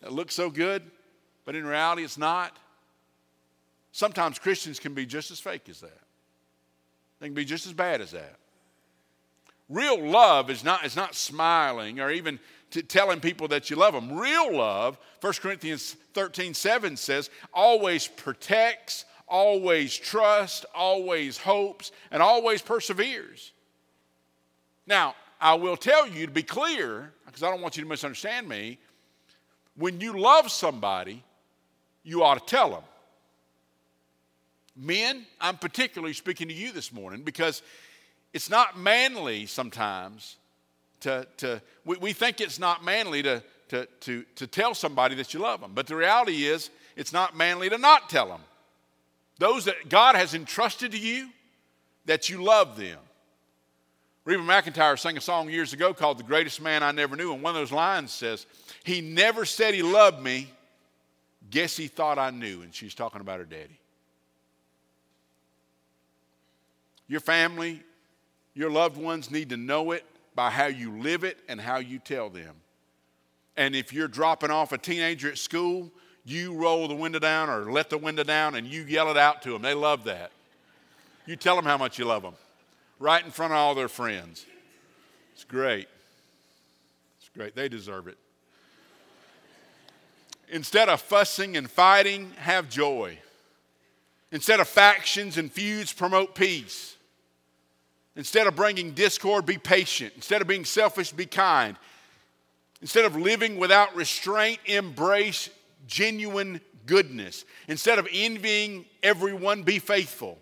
that 0.02 0.14
looks 0.14 0.34
so 0.34 0.50
good, 0.50 0.84
but 1.46 1.56
in 1.56 1.66
reality 1.66 2.04
it's 2.04 2.18
not. 2.18 2.58
Sometimes 3.92 4.40
Christians 4.40 4.80
can 4.80 4.94
be 4.94 5.06
just 5.06 5.32
as 5.32 5.40
fake 5.40 5.68
as 5.70 5.82
that. 5.82 6.00
They 7.20 7.28
can 7.28 7.34
be 7.34 7.46
just 7.46 7.66
as 7.66 7.74
bad 7.74 8.02
as 8.02 8.12
that. 8.12 8.39
Real 9.70 10.04
love 10.04 10.50
is 10.50 10.64
not, 10.64 10.84
is 10.84 10.96
not 10.96 11.14
smiling 11.14 12.00
or 12.00 12.10
even 12.10 12.40
telling 12.88 13.20
people 13.20 13.48
that 13.50 13.70
you 13.70 13.76
love 13.76 13.94
them. 13.94 14.18
Real 14.18 14.56
love, 14.56 14.98
1 15.22 15.34
Corinthians 15.34 15.96
13 16.14 16.54
7 16.54 16.98
says, 16.98 17.30
always 17.54 18.08
protects, 18.08 19.06
always 19.28 19.96
trusts, 19.96 20.66
always 20.74 21.38
hopes, 21.38 21.92
and 22.12 22.22
always 22.22 22.62
perseveres. 22.62 23.52
Now, 24.88 25.16
I 25.40 25.54
will 25.54 25.78
tell 25.78 26.08
you 26.08 26.26
to 26.26 26.32
be 26.32 26.44
clear, 26.44 27.14
because 27.26 27.44
I 27.44 27.52
don't 27.52 27.62
want 27.62 27.78
you 27.78 27.84
to 27.84 27.90
misunderstand 27.90 28.50
me. 28.50 28.80
When 29.76 30.02
you 30.02 30.20
love 30.20 30.52
somebody, 30.52 31.24
you 32.04 32.24
ought 32.24 32.46
to 32.46 32.46
tell 32.46 32.72
them. 32.72 32.84
Men, 34.76 35.26
I'm 35.40 35.58
particularly 35.58 36.14
speaking 36.14 36.48
to 36.48 36.54
you 36.54 36.72
this 36.72 36.92
morning 36.92 37.22
because 37.22 37.62
it's 38.34 38.50
not 38.50 38.78
manly 38.78 39.46
sometimes 39.46 40.38
to, 41.02 41.28
to 41.38 41.62
we, 41.86 41.98
we 41.98 42.14
think 42.14 42.42
it's 42.42 42.60
not 42.60 42.84
manly 42.84 43.24
to, 43.24 43.44
to, 43.70 43.88
to, 44.02 44.26
to 44.36 44.48
tell 44.48 44.74
somebody 44.74 45.16
that 45.16 45.34
you 45.34 45.40
love 45.40 45.62
them. 45.62 45.72
But 45.74 45.88
the 45.88 45.96
reality 45.96 46.46
is, 46.46 46.70
it's 46.96 47.14
not 47.14 47.36
manly 47.36 47.70
to 47.70 47.78
not 47.78 48.10
tell 48.10 48.28
them. 48.28 48.42
Those 49.38 49.66
that 49.66 49.88
God 49.88 50.16
has 50.16 50.34
entrusted 50.34 50.92
to 50.92 50.98
you, 50.98 51.30
that 52.06 52.30
you 52.30 52.44
love 52.44 52.76
them. 52.76 53.00
Reba 54.26 54.44
McEntire 54.44 55.00
sang 55.00 55.18
a 55.18 55.22
song 55.22 55.50
years 55.50 55.74
ago 55.74 55.94
called 55.94 56.20
The 56.20 56.24
Greatest 56.24 56.62
Man 56.62 56.84
I 56.84 56.92
Never 56.92 57.16
Knew, 57.16 57.34
and 57.34 57.42
one 57.42 57.56
of 57.56 57.62
those 57.62 57.72
lines 57.72 58.12
says, 58.12 58.46
He 58.84 59.02
never 59.02 59.46
said 59.46 59.74
he 59.74 59.82
loved 59.82 60.22
me, 60.22 60.52
guess 61.50 61.78
he 61.78 61.88
thought 61.88 62.20
I 62.20 62.30
knew. 62.30 62.62
And 62.62 62.76
she's 62.76 62.94
talking 62.94 63.22
about 63.22 63.40
her 63.40 63.46
daddy. 63.46 63.80
Your 67.08 67.22
family, 67.22 67.82
your 68.54 68.70
loved 68.70 68.98
ones 68.98 69.32
need 69.32 69.50
to 69.50 69.58
know 69.58 69.92
it 69.92 70.06
by 70.36 70.50
how 70.50 70.68
you 70.68 71.00
live 71.00 71.24
it 71.24 71.38
and 71.48 71.60
how 71.60 71.78
you 71.78 72.00
tell 72.00 72.30
them. 72.30 72.56
And 73.58 73.76
if 73.76 73.92
you're 73.92 74.08
dropping 74.08 74.52
off 74.52 74.72
a 74.72 74.78
teenager 74.78 75.30
at 75.30 75.38
school, 75.38 75.92
you 76.26 76.54
roll 76.54 76.88
the 76.88 76.96
window 76.96 77.20
down 77.20 77.50
or 77.50 77.72
let 77.72 77.90
the 77.90 77.98
window 77.98 78.24
down 78.24 78.56
and 78.56 78.68
you 78.68 78.84
yell 78.84 79.10
it 79.12 79.18
out 79.18 79.42
to 79.44 79.52
them. 79.52 79.62
They 79.62 79.74
love 79.74 80.06
that. 80.06 80.32
You 81.26 81.36
tell 81.36 81.56
them 81.56 81.66
how 81.66 81.78
much 81.78 82.00
you 82.00 82.06
love 82.06 82.24
them 82.24 82.36
right 83.00 83.24
in 83.24 83.32
front 83.32 83.54
of 83.54 83.58
all 83.58 83.76
their 83.76 83.88
friends. 83.88 84.46
It's 85.34 85.44
great. 85.44 85.88
It's 87.20 87.30
great. 87.30 87.56
They 87.56 87.70
deserve 87.70 88.08
it. 88.08 88.18
Instead 90.50 90.90
of 90.90 91.00
fussing 91.00 91.56
and 91.56 91.70
fighting, 91.70 92.32
have 92.38 92.70
joy. 92.70 93.20
Instead 94.32 94.60
of 94.60 94.68
factions 94.68 95.38
and 95.38 95.52
feuds, 95.52 95.94
promote 95.94 96.36
peace. 96.36 96.96
Instead 98.16 98.48
of 98.48 98.56
bringing 98.56 98.92
discord, 98.92 99.46
be 99.46 99.58
patient. 99.58 100.14
Instead 100.16 100.42
of 100.42 100.48
being 100.48 100.66
selfish, 100.66 101.12
be 101.12 101.26
kind. 101.26 101.78
Instead 102.82 103.06
of 103.06 103.16
living 103.16 103.58
without 103.58 103.96
restraint, 103.96 104.60
embrace 104.66 105.50
genuine 105.88 106.62
goodness. 106.86 107.46
Instead 107.68 108.00
of 108.00 108.08
envying 108.12 108.86
everyone, 109.04 109.64
be 109.64 109.80
faithful. 109.80 110.38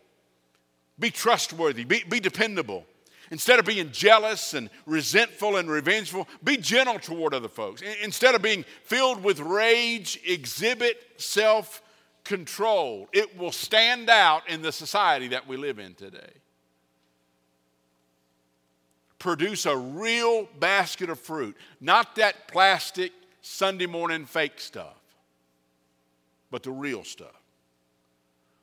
Be 1.00 1.12
trustworthy. 1.12 1.84
Be, 1.84 2.04
be 2.08 2.20
dependable. 2.20 2.86
Instead 3.30 3.60
of 3.60 3.66
being 3.66 3.92
jealous 3.92 4.54
and 4.54 4.70
resentful 4.86 5.58
and 5.58 5.70
revengeful, 5.70 6.28
be 6.44 6.56
gentle 6.58 6.98
toward 6.98 7.34
other 7.34 7.50
folks. 7.50 7.82
Instead 8.02 8.36
of 8.36 8.42
being 8.42 8.64
filled 8.84 9.22
with 9.22 9.40
rage, 9.40 10.20
exhibit 10.26 10.98
self 11.18 11.82
control. 12.24 13.10
It 13.12 13.38
will 13.38 13.52
stand 13.52 14.10
out 14.10 14.50
in 14.50 14.62
the 14.62 14.72
society 14.72 15.28
that 15.30 15.48
we 15.48 15.58
live 15.58 15.80
in 15.80 15.94
today 15.94 16.32
produce 19.20 19.66
a 19.66 19.76
real 19.76 20.48
basket 20.60 21.10
of 21.10 21.20
fruit, 21.20 21.56
not 21.80 22.16
that 22.16 22.48
plastic 22.48 23.12
Sunday 23.42 23.86
morning 23.86 24.26
fake 24.26 24.60
stuff, 24.60 25.00
but 26.52 26.64
the 26.64 26.72
real 26.72 27.04
stuff. 27.04 27.42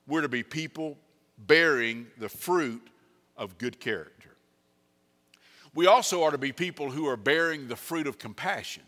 We're 0.07 0.21
to 0.21 0.29
be 0.29 0.43
people 0.43 0.99
bearing 1.39 2.07
the 2.19 2.29
fruit 2.29 2.87
of 3.37 3.59
good 3.59 3.81
character. 3.81 4.31
We 5.75 5.87
also 5.87 6.23
are 6.23 6.31
to 6.31 6.39
be 6.39 6.53
people 6.53 6.91
who 6.91 7.09
are 7.09 7.17
bearing 7.17 7.67
the 7.67 7.77
fruit 7.77 8.07
of 8.07 8.19
compassion. 8.19 8.85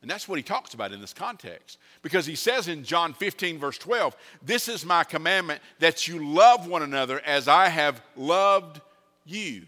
And 0.00 0.10
that's 0.10 0.28
what 0.28 0.36
he 0.36 0.42
talks 0.42 0.74
about 0.74 0.92
in 0.92 1.00
this 1.00 1.12
context. 1.12 1.78
Because 2.02 2.26
he 2.26 2.34
says 2.34 2.66
in 2.66 2.82
John 2.82 3.14
15, 3.14 3.58
verse 3.58 3.78
12, 3.78 4.16
This 4.42 4.68
is 4.68 4.84
my 4.84 5.04
commandment 5.04 5.60
that 5.78 6.08
you 6.08 6.28
love 6.34 6.66
one 6.66 6.82
another 6.82 7.20
as 7.20 7.46
I 7.46 7.68
have 7.68 8.02
loved 8.16 8.80
you. 9.24 9.66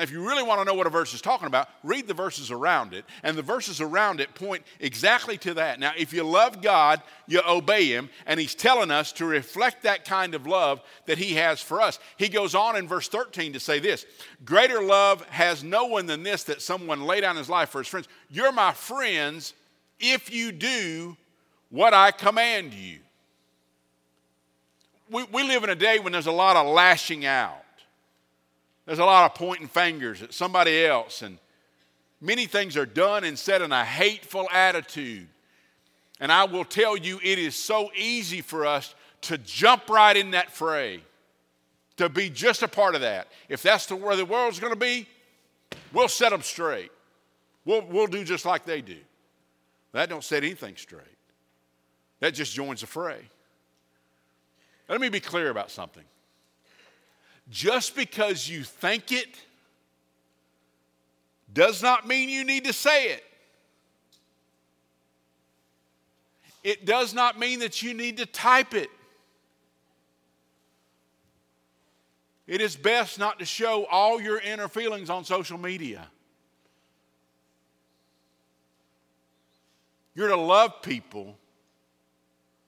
Now, 0.00 0.04
if 0.04 0.10
you 0.10 0.26
really 0.26 0.42
want 0.42 0.62
to 0.62 0.64
know 0.64 0.72
what 0.72 0.86
a 0.86 0.90
verse 0.90 1.12
is 1.12 1.20
talking 1.20 1.46
about, 1.46 1.68
read 1.82 2.08
the 2.08 2.14
verses 2.14 2.50
around 2.50 2.94
it. 2.94 3.04
And 3.22 3.36
the 3.36 3.42
verses 3.42 3.82
around 3.82 4.18
it 4.18 4.34
point 4.34 4.62
exactly 4.78 5.36
to 5.36 5.52
that. 5.52 5.78
Now, 5.78 5.92
if 5.94 6.14
you 6.14 6.22
love 6.22 6.62
God, 6.62 7.02
you 7.26 7.42
obey 7.46 7.84
Him. 7.84 8.08
And 8.24 8.40
He's 8.40 8.54
telling 8.54 8.90
us 8.90 9.12
to 9.12 9.26
reflect 9.26 9.82
that 9.82 10.06
kind 10.06 10.34
of 10.34 10.46
love 10.46 10.80
that 11.04 11.18
He 11.18 11.34
has 11.34 11.60
for 11.60 11.82
us. 11.82 11.98
He 12.16 12.30
goes 12.30 12.54
on 12.54 12.76
in 12.76 12.88
verse 12.88 13.08
13 13.08 13.52
to 13.52 13.60
say 13.60 13.78
this 13.78 14.06
Greater 14.42 14.82
love 14.82 15.22
has 15.26 15.62
no 15.62 15.84
one 15.84 16.06
than 16.06 16.22
this 16.22 16.44
that 16.44 16.62
someone 16.62 17.02
lay 17.02 17.20
down 17.20 17.36
his 17.36 17.50
life 17.50 17.68
for 17.68 17.80
his 17.80 17.88
friends. 17.88 18.08
You're 18.30 18.52
my 18.52 18.72
friends 18.72 19.52
if 19.98 20.32
you 20.32 20.50
do 20.50 21.14
what 21.68 21.92
I 21.92 22.10
command 22.10 22.72
you. 22.72 23.00
We, 25.10 25.24
we 25.24 25.42
live 25.42 25.62
in 25.62 25.68
a 25.68 25.74
day 25.74 25.98
when 25.98 26.14
there's 26.14 26.26
a 26.26 26.32
lot 26.32 26.56
of 26.56 26.66
lashing 26.68 27.26
out. 27.26 27.64
There's 28.90 28.98
a 28.98 29.04
lot 29.04 29.30
of 29.30 29.36
pointing 29.36 29.68
fingers 29.68 30.20
at 30.20 30.34
somebody 30.34 30.84
else, 30.84 31.22
and 31.22 31.38
many 32.20 32.46
things 32.46 32.76
are 32.76 32.84
done 32.84 33.22
and 33.22 33.38
said 33.38 33.62
in 33.62 33.70
a 33.70 33.84
hateful 33.84 34.48
attitude. 34.50 35.28
And 36.18 36.32
I 36.32 36.42
will 36.42 36.64
tell 36.64 36.96
you, 36.96 37.20
it 37.22 37.38
is 37.38 37.54
so 37.54 37.92
easy 37.96 38.40
for 38.40 38.66
us 38.66 38.96
to 39.20 39.38
jump 39.38 39.88
right 39.88 40.16
in 40.16 40.32
that 40.32 40.50
fray, 40.50 41.04
to 41.98 42.08
be 42.08 42.30
just 42.30 42.64
a 42.64 42.66
part 42.66 42.96
of 42.96 43.02
that. 43.02 43.28
If 43.48 43.62
that's 43.62 43.86
the 43.86 43.94
where 43.94 44.16
the 44.16 44.24
world's 44.24 44.58
going 44.58 44.72
to 44.72 44.76
be, 44.76 45.06
we'll 45.92 46.08
set 46.08 46.30
them 46.30 46.42
straight. 46.42 46.90
We'll, 47.64 47.82
we'll 47.82 48.08
do 48.08 48.24
just 48.24 48.44
like 48.44 48.64
they 48.64 48.80
do. 48.80 48.98
That 49.92 50.08
don't 50.08 50.24
set 50.24 50.42
anything 50.42 50.74
straight. 50.74 51.04
That 52.18 52.34
just 52.34 52.52
joins 52.52 52.80
the 52.80 52.88
fray. 52.88 53.20
Let 54.88 55.00
me 55.00 55.10
be 55.10 55.20
clear 55.20 55.50
about 55.50 55.70
something 55.70 56.02
just 57.50 57.96
because 57.96 58.48
you 58.48 58.62
think 58.62 59.12
it 59.12 59.28
does 61.52 61.82
not 61.82 62.06
mean 62.06 62.28
you 62.28 62.44
need 62.44 62.64
to 62.64 62.72
say 62.72 63.08
it. 63.08 63.24
It 66.62 66.84
does 66.84 67.12
not 67.12 67.38
mean 67.38 67.60
that 67.60 67.82
you 67.82 67.94
need 67.94 68.18
to 68.18 68.26
type 68.26 68.74
it. 68.74 68.90
It 72.46 72.60
is 72.60 72.76
best 72.76 73.18
not 73.18 73.38
to 73.38 73.44
show 73.44 73.86
all 73.90 74.20
your 74.20 74.38
inner 74.38 74.68
feelings 74.68 75.08
on 75.08 75.24
social 75.24 75.56
media. 75.56 76.06
You're 80.14 80.28
to 80.28 80.36
love 80.36 80.82
people 80.82 81.36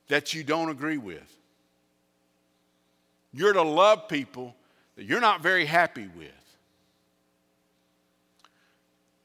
that 0.09 0.33
you 0.33 0.45
don't 0.45 0.71
agree 0.71 0.99
with. 0.99 1.37
You're 3.33 3.53
to 3.53 3.63
love 3.63 4.09
people 4.09 4.55
that 4.97 5.05
you're 5.05 5.21
not 5.21 5.43
very 5.43 5.67
happy 5.67 6.09
with. 6.17 6.31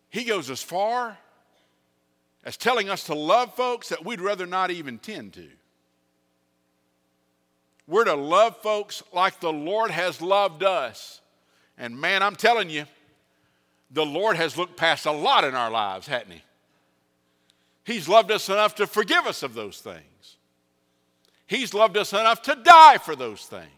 He 0.09 0.23
goes 0.23 0.49
as 0.49 0.61
far 0.61 1.17
as 2.43 2.57
telling 2.57 2.89
us 2.89 3.03
to 3.05 3.13
love 3.13 3.53
folks 3.55 3.89
that 3.89 4.05
we'd 4.05 4.21
rather 4.21 4.45
not 4.45 4.71
even 4.71 4.97
tend 4.97 5.33
to. 5.33 5.47
We're 7.87 8.05
to 8.05 8.15
love 8.15 8.57
folks 8.61 9.03
like 9.13 9.39
the 9.39 9.51
Lord 9.51 9.91
has 9.91 10.21
loved 10.21 10.63
us. 10.63 11.21
And 11.77 11.99
man, 11.99 12.23
I'm 12.23 12.35
telling 12.35 12.69
you, 12.69 12.85
the 13.91 14.05
Lord 14.05 14.35
has 14.35 14.57
looked 14.57 14.75
past 14.75 15.05
a 15.05 15.11
lot 15.11 15.43
in 15.43 15.55
our 15.55 15.71
lives, 15.71 16.07
hasn't 16.07 16.33
He? 16.33 16.41
He's 17.85 18.09
loved 18.09 18.31
us 18.31 18.49
enough 18.49 18.75
to 18.75 18.87
forgive 18.87 19.25
us 19.25 19.43
of 19.43 19.53
those 19.53 19.79
things. 19.79 20.37
He's 21.45 21.73
loved 21.73 21.95
us 21.95 22.11
enough 22.11 22.41
to 22.43 22.55
die 22.55 22.97
for 22.97 23.15
those 23.15 23.45
things. 23.45 23.76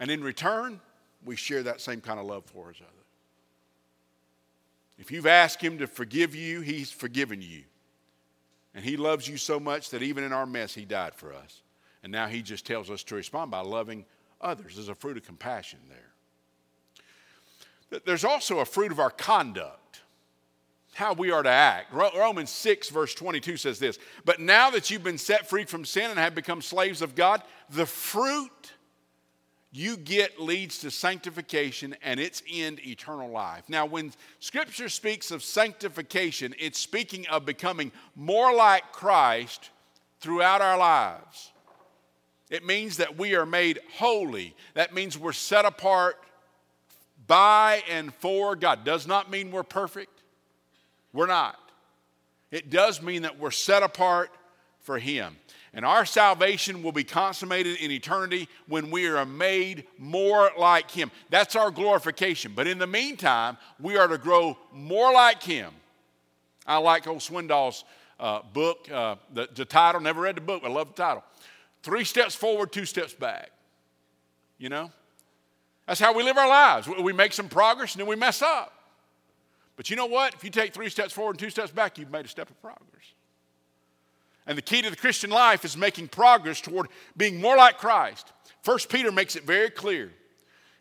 And 0.00 0.10
in 0.10 0.24
return, 0.24 0.80
we 1.24 1.36
share 1.36 1.62
that 1.62 1.80
same 1.82 2.00
kind 2.00 2.18
of 2.18 2.26
love 2.26 2.44
for 2.46 2.70
each 2.70 2.80
other. 2.80 2.90
If 4.98 5.12
you've 5.12 5.26
asked 5.26 5.60
Him 5.60 5.78
to 5.78 5.86
forgive 5.86 6.34
you, 6.34 6.62
He's 6.62 6.90
forgiven 6.90 7.42
you. 7.42 7.64
And 8.74 8.84
He 8.84 8.96
loves 8.96 9.28
you 9.28 9.36
so 9.36 9.60
much 9.60 9.90
that 9.90 10.02
even 10.02 10.24
in 10.24 10.32
our 10.32 10.46
mess, 10.46 10.74
He 10.74 10.86
died 10.86 11.14
for 11.14 11.34
us. 11.34 11.62
And 12.02 12.10
now 12.10 12.26
He 12.26 12.40
just 12.40 12.66
tells 12.66 12.90
us 12.90 13.04
to 13.04 13.14
respond 13.14 13.50
by 13.50 13.60
loving 13.60 14.06
others. 14.40 14.74
There's 14.74 14.88
a 14.88 14.94
fruit 14.94 15.18
of 15.18 15.24
compassion 15.24 15.80
there. 15.88 15.98
There's 18.06 18.24
also 18.24 18.60
a 18.60 18.64
fruit 18.64 18.92
of 18.92 18.98
our 18.98 19.10
conduct. 19.10 19.76
how 20.94 21.12
we 21.12 21.30
are 21.30 21.42
to 21.42 21.48
act. 21.48 21.92
Romans 21.92 22.50
6, 22.50 22.90
verse 22.90 23.14
22 23.14 23.56
says 23.56 23.78
this 23.78 23.98
But 24.24 24.40
now 24.40 24.70
that 24.70 24.90
you've 24.90 25.04
been 25.04 25.18
set 25.18 25.48
free 25.48 25.64
from 25.64 25.84
sin 25.84 26.10
and 26.10 26.18
have 26.18 26.34
become 26.34 26.62
slaves 26.62 27.02
of 27.02 27.14
God, 27.14 27.42
the 27.68 27.86
fruit 27.86 28.72
you 29.72 29.96
get 29.96 30.40
leads 30.40 30.78
to 30.78 30.90
sanctification 30.90 31.94
and 32.02 32.18
its 32.18 32.42
end 32.52 32.84
eternal 32.84 33.30
life. 33.30 33.64
Now, 33.68 33.86
when 33.86 34.12
Scripture 34.40 34.88
speaks 34.88 35.30
of 35.30 35.44
sanctification, 35.44 36.54
it's 36.58 36.78
speaking 36.78 37.26
of 37.28 37.46
becoming 37.46 37.92
more 38.16 38.54
like 38.54 38.92
Christ 38.92 39.70
throughout 40.20 40.60
our 40.60 40.76
lives. 40.76 41.52
It 42.50 42.66
means 42.66 42.96
that 42.96 43.16
we 43.16 43.36
are 43.36 43.46
made 43.46 43.78
holy. 43.96 44.56
That 44.74 44.92
means 44.92 45.16
we're 45.16 45.32
set 45.32 45.64
apart 45.64 46.16
by 47.28 47.84
and 47.88 48.12
for 48.14 48.56
God. 48.56 48.84
Does 48.84 49.06
not 49.06 49.30
mean 49.30 49.52
we're 49.52 49.62
perfect. 49.62 50.20
We're 51.12 51.28
not. 51.28 51.58
It 52.50 52.70
does 52.70 53.00
mean 53.00 53.22
that 53.22 53.38
we're 53.38 53.52
set 53.52 53.84
apart 53.84 54.30
for 54.80 54.98
Him. 54.98 55.36
And 55.72 55.84
our 55.84 56.04
salvation 56.04 56.82
will 56.82 56.92
be 56.92 57.04
consummated 57.04 57.76
in 57.76 57.90
eternity 57.92 58.48
when 58.66 58.90
we 58.90 59.06
are 59.06 59.24
made 59.24 59.84
more 59.98 60.50
like 60.58 60.90
Him. 60.90 61.12
That's 61.30 61.54
our 61.54 61.70
glorification. 61.70 62.52
But 62.56 62.66
in 62.66 62.78
the 62.78 62.88
meantime, 62.88 63.56
we 63.78 63.96
are 63.96 64.08
to 64.08 64.18
grow 64.18 64.58
more 64.72 65.12
like 65.12 65.42
Him. 65.42 65.72
I 66.66 66.78
like 66.78 67.06
old 67.06 67.20
Swindoll's 67.20 67.84
uh, 68.18 68.40
book, 68.52 68.88
uh, 68.92 69.16
the, 69.32 69.48
the 69.54 69.64
title, 69.64 70.00
never 70.00 70.20
read 70.20 70.36
the 70.36 70.40
book, 70.40 70.62
I 70.64 70.68
love 70.68 70.88
the 70.88 71.02
title. 71.02 71.24
Three 71.82 72.04
steps 72.04 72.34
forward, 72.34 72.72
two 72.72 72.84
steps 72.84 73.14
back. 73.14 73.50
You 74.58 74.68
know? 74.68 74.90
That's 75.86 76.00
how 76.00 76.12
we 76.14 76.22
live 76.22 76.36
our 76.36 76.48
lives. 76.48 76.86
We 76.86 77.12
make 77.12 77.32
some 77.32 77.48
progress 77.48 77.94
and 77.94 78.00
then 78.00 78.08
we 78.08 78.16
mess 78.16 78.42
up. 78.42 78.72
But 79.76 79.88
you 79.88 79.96
know 79.96 80.06
what? 80.06 80.34
If 80.34 80.44
you 80.44 80.50
take 80.50 80.74
three 80.74 80.90
steps 80.90 81.12
forward 81.12 81.32
and 81.32 81.38
two 81.38 81.50
steps 81.50 81.70
back, 81.70 81.96
you've 81.96 82.10
made 82.10 82.26
a 82.26 82.28
step 82.28 82.50
of 82.50 82.60
progress. 82.60 83.14
And 84.50 84.58
the 84.58 84.62
key 84.62 84.82
to 84.82 84.90
the 84.90 84.96
Christian 84.96 85.30
life 85.30 85.64
is 85.64 85.76
making 85.76 86.08
progress 86.08 86.60
toward 86.60 86.88
being 87.16 87.40
more 87.40 87.56
like 87.56 87.78
Christ. 87.78 88.32
1 88.64 88.78
Peter 88.88 89.12
makes 89.12 89.36
it 89.36 89.44
very 89.44 89.70
clear. 89.70 90.10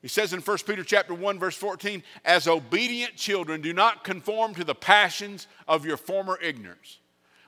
He 0.01 0.07
says 0.07 0.33
in 0.33 0.41
1 0.41 0.57
Peter 0.65 0.83
chapter 0.83 1.13
1 1.13 1.37
verse 1.37 1.55
14, 1.55 2.01
as 2.25 2.47
obedient 2.47 3.15
children 3.15 3.61
do 3.61 3.71
not 3.71 4.03
conform 4.03 4.55
to 4.55 4.63
the 4.63 4.73
passions 4.73 5.45
of 5.67 5.85
your 5.85 5.97
former 5.97 6.39
ignorance, 6.41 6.97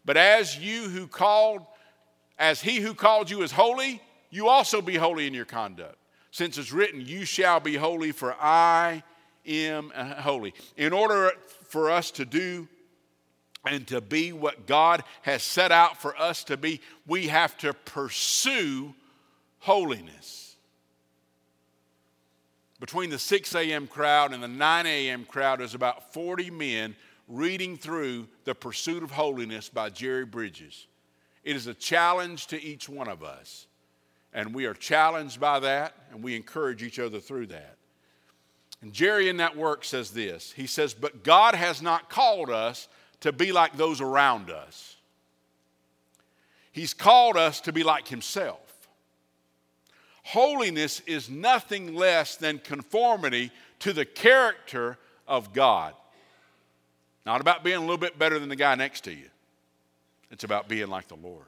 but 0.05 0.15
as 0.15 0.59
you 0.59 0.89
who 0.89 1.07
called 1.07 1.65
as 2.37 2.61
he 2.61 2.81
who 2.81 2.93
called 2.93 3.31
you 3.31 3.41
is 3.41 3.51
holy, 3.51 3.99
you 4.29 4.47
also 4.47 4.79
be 4.79 4.97
holy 4.97 5.25
in 5.25 5.33
your 5.33 5.45
conduct. 5.45 5.97
Since 6.29 6.59
it's 6.59 6.71
written, 6.71 7.01
you 7.01 7.25
shall 7.25 7.59
be 7.59 7.75
holy 7.75 8.11
for 8.11 8.35
I 8.39 9.01
am 9.43 9.89
holy. 9.89 10.53
In 10.77 10.93
order 10.93 11.31
for 11.67 11.89
us 11.89 12.11
to 12.11 12.25
do 12.25 12.67
and 13.65 13.87
to 13.87 14.01
be 14.01 14.33
what 14.33 14.65
God 14.65 15.03
has 15.21 15.43
set 15.43 15.71
out 15.71 16.01
for 16.01 16.19
us 16.19 16.43
to 16.45 16.57
be, 16.57 16.81
we 17.05 17.27
have 17.27 17.57
to 17.59 17.73
pursue 17.73 18.93
holiness. 19.59 20.55
Between 22.79 23.11
the 23.11 23.19
6 23.19 23.53
a.m. 23.55 23.85
crowd 23.85 24.33
and 24.33 24.41
the 24.41 24.47
9 24.47 24.85
a.m. 24.87 25.25
crowd, 25.25 25.59
there's 25.59 25.75
about 25.75 26.11
40 26.13 26.49
men 26.49 26.95
reading 27.27 27.77
through 27.77 28.27
The 28.43 28.55
Pursuit 28.55 29.03
of 29.03 29.11
Holiness 29.11 29.69
by 29.69 29.91
Jerry 29.91 30.25
Bridges. 30.25 30.87
It 31.43 31.55
is 31.55 31.67
a 31.67 31.75
challenge 31.75 32.47
to 32.47 32.61
each 32.61 32.89
one 32.89 33.07
of 33.07 33.23
us. 33.23 33.67
And 34.33 34.55
we 34.55 34.65
are 34.65 34.73
challenged 34.73 35.39
by 35.39 35.59
that, 35.59 35.93
and 36.11 36.23
we 36.23 36.35
encourage 36.35 36.81
each 36.81 36.99
other 36.99 37.19
through 37.19 37.47
that. 37.47 37.75
And 38.81 38.93
Jerry 38.93 39.29
in 39.29 39.37
that 39.37 39.55
work 39.55 39.85
says 39.85 40.11
this 40.11 40.51
He 40.53 40.65
says, 40.65 40.93
But 40.93 41.23
God 41.23 41.53
has 41.53 41.81
not 41.81 42.09
called 42.09 42.49
us 42.49 42.87
to 43.21 43.31
be 43.31 43.51
like 43.51 43.77
those 43.77 44.01
around 44.01 44.49
us. 44.49 44.95
He's 46.71 46.93
called 46.93 47.37
us 47.37 47.61
to 47.61 47.73
be 47.73 47.83
like 47.83 48.07
Himself. 48.07 48.59
Holiness 50.23 51.01
is 51.07 51.29
nothing 51.29 51.95
less 51.95 52.35
than 52.35 52.59
conformity 52.59 53.51
to 53.79 53.93
the 53.93 54.05
character 54.05 54.97
of 55.27 55.53
God. 55.53 55.93
Not 57.25 57.41
about 57.41 57.63
being 57.63 57.77
a 57.77 57.81
little 57.81 57.97
bit 57.97 58.17
better 58.17 58.39
than 58.39 58.49
the 58.49 58.55
guy 58.55 58.75
next 58.75 59.01
to 59.05 59.11
you, 59.11 59.29
it's 60.29 60.43
about 60.43 60.67
being 60.67 60.87
like 60.87 61.07
the 61.07 61.15
Lord. 61.15 61.45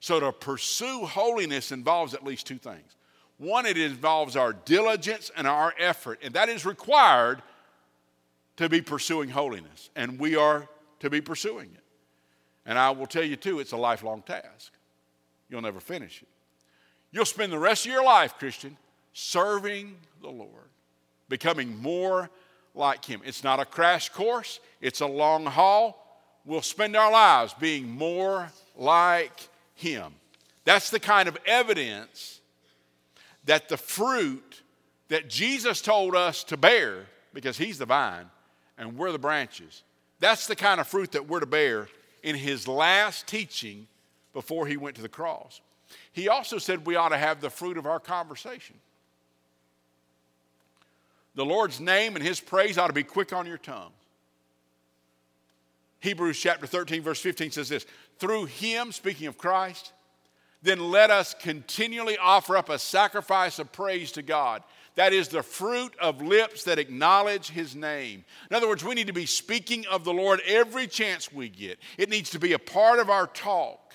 So 0.00 0.20
to 0.20 0.32
pursue 0.32 1.06
holiness 1.06 1.72
involves 1.72 2.14
at 2.14 2.24
least 2.24 2.46
two 2.46 2.58
things. 2.58 2.94
One, 3.38 3.66
it 3.66 3.76
involves 3.76 4.36
our 4.36 4.52
diligence 4.52 5.30
and 5.36 5.46
our 5.46 5.74
effort, 5.78 6.20
and 6.22 6.34
that 6.34 6.48
is 6.48 6.64
required 6.64 7.42
to 8.58 8.68
be 8.68 8.82
pursuing 8.82 9.28
holiness, 9.28 9.88
and 9.94 10.18
we 10.18 10.34
are 10.34 10.68
to 10.98 11.08
be 11.08 11.20
pursuing 11.20 11.70
it. 11.74 11.84
And 12.66 12.76
I 12.76 12.90
will 12.90 13.06
tell 13.06 13.22
you 13.22 13.36
too, 13.36 13.60
it's 13.60 13.70
a 13.70 13.76
lifelong 13.76 14.22
task. 14.22 14.72
You'll 15.48 15.62
never 15.62 15.80
finish 15.80 16.22
it. 16.22 16.28
You'll 17.12 17.24
spend 17.24 17.52
the 17.52 17.58
rest 17.58 17.86
of 17.86 17.92
your 17.92 18.04
life, 18.04 18.34
Christian, 18.36 18.76
serving 19.12 19.94
the 20.20 20.28
Lord, 20.28 20.70
becoming 21.28 21.80
more 21.80 22.28
like 22.74 23.04
Him. 23.04 23.22
It's 23.24 23.44
not 23.44 23.60
a 23.60 23.64
crash 23.64 24.08
course, 24.08 24.58
it's 24.80 25.00
a 25.00 25.06
long 25.06 25.46
haul. 25.46 26.04
We'll 26.44 26.60
spend 26.60 26.96
our 26.96 27.12
lives 27.12 27.54
being 27.60 27.88
more 27.88 28.50
like 28.76 29.48
Him. 29.76 30.14
That's 30.64 30.90
the 30.90 31.00
kind 31.00 31.28
of 31.28 31.38
evidence 31.46 32.40
that 33.44 33.68
the 33.68 33.76
fruit 33.76 34.62
that 35.08 35.30
Jesus 35.30 35.80
told 35.80 36.16
us 36.16 36.42
to 36.44 36.56
bear, 36.56 37.06
because 37.32 37.56
He's 37.56 37.78
the 37.78 37.86
vine, 37.86 38.26
and 38.78 38.96
we're 38.96 39.12
the 39.12 39.18
branches. 39.18 39.82
That's 40.20 40.46
the 40.46 40.56
kind 40.56 40.80
of 40.80 40.86
fruit 40.86 41.12
that 41.12 41.28
we're 41.28 41.40
to 41.40 41.46
bear 41.46 41.88
in 42.22 42.36
his 42.36 42.66
last 42.66 43.26
teaching 43.26 43.86
before 44.32 44.66
he 44.66 44.76
went 44.76 44.96
to 44.96 45.02
the 45.02 45.08
cross. 45.08 45.60
He 46.12 46.28
also 46.28 46.58
said 46.58 46.86
we 46.86 46.96
ought 46.96 47.10
to 47.10 47.18
have 47.18 47.40
the 47.40 47.50
fruit 47.50 47.76
of 47.76 47.86
our 47.86 48.00
conversation. 48.00 48.76
The 51.34 51.44
Lord's 51.44 51.80
name 51.80 52.16
and 52.16 52.24
his 52.24 52.40
praise 52.40 52.78
ought 52.78 52.88
to 52.88 52.92
be 52.92 53.04
quick 53.04 53.32
on 53.32 53.46
your 53.46 53.58
tongue. 53.58 53.92
Hebrews 56.00 56.38
chapter 56.38 56.66
13, 56.66 57.02
verse 57.02 57.20
15 57.20 57.52
says 57.52 57.68
this 57.68 57.86
Through 58.18 58.46
him, 58.46 58.92
speaking 58.92 59.26
of 59.26 59.38
Christ, 59.38 59.92
then 60.62 60.90
let 60.90 61.10
us 61.10 61.34
continually 61.34 62.18
offer 62.18 62.56
up 62.56 62.68
a 62.68 62.78
sacrifice 62.78 63.58
of 63.58 63.72
praise 63.72 64.12
to 64.12 64.22
God. 64.22 64.62
That 64.98 65.12
is 65.12 65.28
the 65.28 65.44
fruit 65.44 65.94
of 66.00 66.20
lips 66.20 66.64
that 66.64 66.80
acknowledge 66.80 67.50
his 67.50 67.76
name. 67.76 68.24
In 68.50 68.56
other 68.56 68.66
words, 68.66 68.82
we 68.82 68.96
need 68.96 69.06
to 69.06 69.12
be 69.12 69.26
speaking 69.26 69.86
of 69.86 70.02
the 70.02 70.12
Lord 70.12 70.40
every 70.44 70.88
chance 70.88 71.32
we 71.32 71.48
get. 71.48 71.78
It 71.96 72.10
needs 72.10 72.30
to 72.30 72.40
be 72.40 72.52
a 72.52 72.58
part 72.58 72.98
of 72.98 73.08
our 73.08 73.28
talk. 73.28 73.94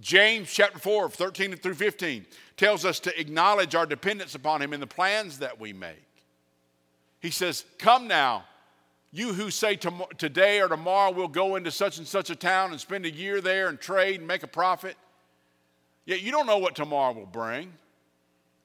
James 0.00 0.50
chapter 0.50 0.78
4, 0.78 1.10
13 1.10 1.56
through 1.56 1.74
15 1.74 2.24
tells 2.56 2.86
us 2.86 2.98
to 3.00 3.20
acknowledge 3.20 3.74
our 3.74 3.84
dependence 3.84 4.34
upon 4.34 4.62
him 4.62 4.72
in 4.72 4.80
the 4.80 4.86
plans 4.86 5.40
that 5.40 5.60
we 5.60 5.74
make. 5.74 6.06
He 7.20 7.30
says, 7.30 7.66
Come 7.76 8.08
now, 8.08 8.46
you 9.12 9.34
who 9.34 9.50
say 9.50 9.76
today 9.76 10.58
or 10.62 10.68
tomorrow 10.68 11.10
we'll 11.10 11.28
go 11.28 11.56
into 11.56 11.70
such 11.70 11.98
and 11.98 12.06
such 12.06 12.30
a 12.30 12.34
town 12.34 12.70
and 12.70 12.80
spend 12.80 13.04
a 13.04 13.10
year 13.10 13.42
there 13.42 13.68
and 13.68 13.78
trade 13.78 14.20
and 14.20 14.26
make 14.26 14.42
a 14.42 14.48
profit. 14.48 14.96
Yet 16.06 16.22
you 16.22 16.32
don't 16.32 16.46
know 16.46 16.56
what 16.56 16.74
tomorrow 16.74 17.12
will 17.12 17.26
bring. 17.26 17.74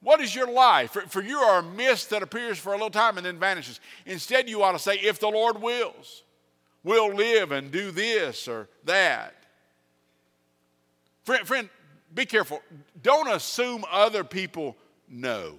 What 0.02 0.20
is 0.20 0.34
your 0.34 0.50
life? 0.50 0.90
For, 0.90 1.02
for, 1.02 1.22
you 1.22 1.38
are 1.38 1.60
a 1.60 1.62
mist 1.62 2.10
that 2.10 2.22
appears 2.22 2.58
for 2.58 2.70
a 2.70 2.76
little 2.76 2.90
time 2.90 3.16
and 3.16 3.24
then 3.24 3.38
vanishes. 3.38 3.80
Instead, 4.04 4.48
you 4.48 4.62
ought 4.62 4.72
to 4.72 4.78
say, 4.78 4.96
if 4.96 5.20
the 5.20 5.28
Lord 5.28 5.62
wills, 5.62 6.24
we'll 6.82 7.14
live 7.14 7.52
and 7.52 7.70
do 7.70 7.92
this 7.92 8.48
or 8.48 8.68
that. 8.84 9.34
Friend, 11.24 11.46
friend, 11.46 11.68
be 12.14 12.26
careful. 12.26 12.60
Don't 13.02 13.28
assume 13.28 13.84
other 13.90 14.24
people 14.24 14.76
know. 15.08 15.54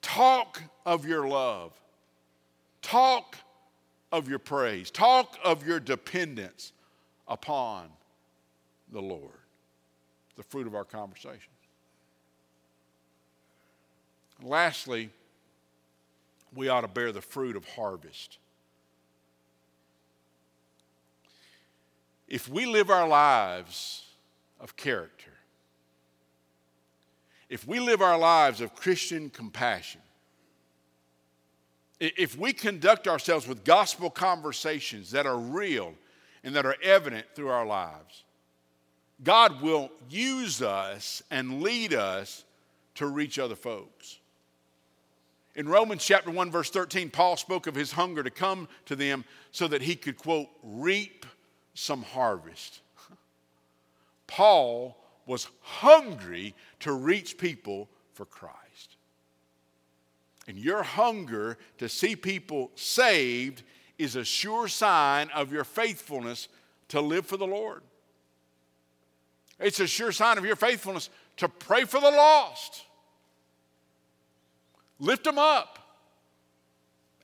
Talk 0.00 0.62
of 0.86 1.06
your 1.06 1.28
love. 1.28 1.72
Talk 2.80 3.36
of 4.10 4.30
your 4.30 4.38
praise. 4.38 4.90
Talk 4.90 5.36
of 5.44 5.66
your 5.66 5.78
dependence 5.78 6.72
upon 7.26 7.88
the 8.90 9.02
Lord. 9.02 9.32
The 10.36 10.42
fruit 10.42 10.66
of 10.66 10.74
our 10.74 10.84
conversation. 10.84 11.50
Lastly, 14.42 15.10
we 16.54 16.68
ought 16.68 16.82
to 16.82 16.88
bear 16.88 17.12
the 17.12 17.20
fruit 17.20 17.56
of 17.56 17.64
harvest. 17.68 18.38
If 22.28 22.48
we 22.48 22.66
live 22.66 22.90
our 22.90 23.08
lives 23.08 24.04
of 24.60 24.76
character, 24.76 25.32
if 27.48 27.66
we 27.66 27.80
live 27.80 28.02
our 28.02 28.18
lives 28.18 28.60
of 28.60 28.74
Christian 28.74 29.30
compassion, 29.30 30.02
if 31.98 32.38
we 32.38 32.52
conduct 32.52 33.08
ourselves 33.08 33.48
with 33.48 33.64
gospel 33.64 34.10
conversations 34.10 35.10
that 35.10 35.26
are 35.26 35.38
real 35.38 35.94
and 36.44 36.54
that 36.54 36.64
are 36.64 36.76
evident 36.82 37.26
through 37.34 37.48
our 37.48 37.66
lives, 37.66 38.24
God 39.24 39.60
will 39.62 39.90
use 40.08 40.62
us 40.62 41.22
and 41.30 41.62
lead 41.62 41.92
us 41.92 42.44
to 42.96 43.06
reach 43.06 43.38
other 43.38 43.56
folks. 43.56 44.18
In 45.54 45.68
Romans 45.68 46.04
chapter 46.04 46.30
1, 46.30 46.50
verse 46.50 46.70
13, 46.70 47.10
Paul 47.10 47.36
spoke 47.36 47.66
of 47.66 47.74
his 47.74 47.92
hunger 47.92 48.22
to 48.22 48.30
come 48.30 48.68
to 48.86 48.94
them 48.94 49.24
so 49.50 49.66
that 49.68 49.82
he 49.82 49.96
could, 49.96 50.16
quote, 50.16 50.48
reap 50.62 51.26
some 51.74 52.02
harvest. 52.02 52.80
Paul 54.26 54.96
was 55.26 55.48
hungry 55.60 56.54
to 56.80 56.92
reach 56.92 57.38
people 57.38 57.88
for 58.14 58.24
Christ. 58.24 58.96
And 60.46 60.56
your 60.56 60.82
hunger 60.82 61.58
to 61.78 61.88
see 61.88 62.16
people 62.16 62.70
saved 62.74 63.62
is 63.98 64.16
a 64.16 64.24
sure 64.24 64.68
sign 64.68 65.28
of 65.34 65.52
your 65.52 65.64
faithfulness 65.64 66.48
to 66.88 67.00
live 67.00 67.26
for 67.26 67.36
the 67.36 67.46
Lord. 67.46 67.82
It's 69.60 69.80
a 69.80 69.86
sure 69.86 70.12
sign 70.12 70.38
of 70.38 70.44
your 70.44 70.56
faithfulness 70.56 71.10
to 71.36 71.48
pray 71.48 71.84
for 71.84 72.00
the 72.00 72.10
lost. 72.10 72.84
Lift 74.98 75.24
them 75.24 75.38
up. 75.38 75.78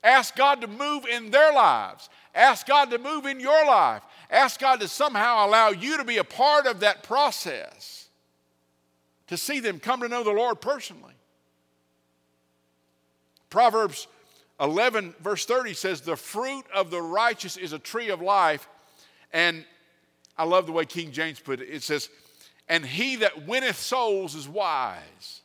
Ask 0.03 0.37
God 0.37 0.61
to 0.61 0.67
move 0.67 1.07
in 1.07 1.31
their 1.31 1.53
lives. 1.53 2.09
Ask 2.35 2.67
God 2.67 2.91
to 2.91 2.99
move 2.99 3.27
in 3.27 3.41
your 3.41 3.65
life. 3.65 4.03
Ask 4.31 4.61
God 4.61 4.81
to 4.81 4.89
somehow 4.89 5.47
allow 5.47 5.69
you 5.71 5.97
to 5.97 6.05
be 6.05 6.19
a 6.19 6.25
part 6.25 6.67
of 6.67 6.81
that 6.81 7.03
process, 7.03 8.09
to 9.29 9.37
see 9.37 9.61
them 9.61 9.79
come 9.79 10.01
to 10.01 10.09
know 10.09 10.23
the 10.23 10.33
Lord 10.33 10.61
personally. 10.61 11.15
Proverbs 13.49 14.09
11, 14.61 15.15
verse 15.21 15.47
30 15.47 15.75
says, 15.75 16.01
The 16.01 16.17
fruit 16.17 16.65
of 16.75 16.91
the 16.91 17.01
righteous 17.01 17.57
is 17.57 17.73
a 17.73 17.79
tree 17.79 18.11
of 18.11 18.21
life. 18.21 18.69
And 19.33 19.65
I 20.37 20.45
love 20.45 20.67
the 20.67 20.73
way 20.73 20.85
King 20.85 21.13
James 21.13 21.41
put 21.41 21.61
it. 21.61 21.69
It 21.69 21.83
says, 21.83 22.11
And 22.69 22.85
he 22.85 23.17
that 23.17 23.47
winneth 23.47 23.79
souls 23.79 24.35
is 24.35 24.49
wise. 24.49 25.41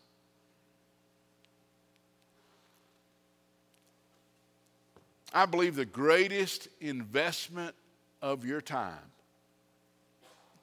I 5.33 5.45
believe 5.45 5.75
the 5.75 5.85
greatest 5.85 6.67
investment 6.81 7.75
of 8.21 8.45
your 8.45 8.61
time 8.61 8.97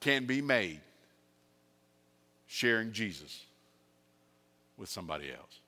can 0.00 0.26
be 0.26 0.42
made 0.42 0.81
sharing 2.46 2.92
Jesus 2.92 3.44
with 4.76 4.88
somebody 4.88 5.31
else. 5.31 5.61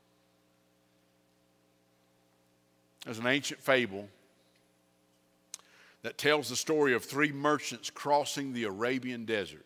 There's 3.05 3.19
an 3.19 3.27
ancient 3.27 3.61
fable 3.61 4.09
that 6.03 6.19
tells 6.19 6.49
the 6.49 6.57
story 6.57 6.95
of 6.95 7.05
three 7.05 7.33
merchants 7.33 7.91
crossing 7.91 8.53
the 8.53 8.65
Arabian 8.65 9.25
desert. 9.25 9.65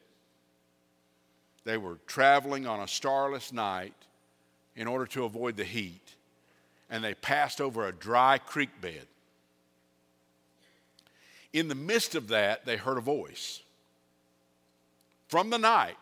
They 1.64 1.76
were 1.76 1.98
traveling 2.06 2.66
on 2.66 2.80
a 2.80 2.88
starless 2.88 3.52
night 3.52 3.94
in 4.74 4.86
order 4.86 5.06
to 5.06 5.24
avoid 5.24 5.56
the 5.56 5.64
heat, 5.64 6.14
and 6.90 7.02
they 7.02 7.14
passed 7.14 7.60
over 7.60 7.86
a 7.86 7.92
dry 7.92 8.38
creek 8.38 8.80
bed. 8.80 9.06
In 11.52 11.68
the 11.68 11.74
midst 11.74 12.14
of 12.14 12.28
that, 12.28 12.64
they 12.64 12.76
heard 12.76 12.98
a 12.98 13.02
voice 13.02 13.60
from 15.28 15.50
the 15.50 15.58
night, 15.58 15.96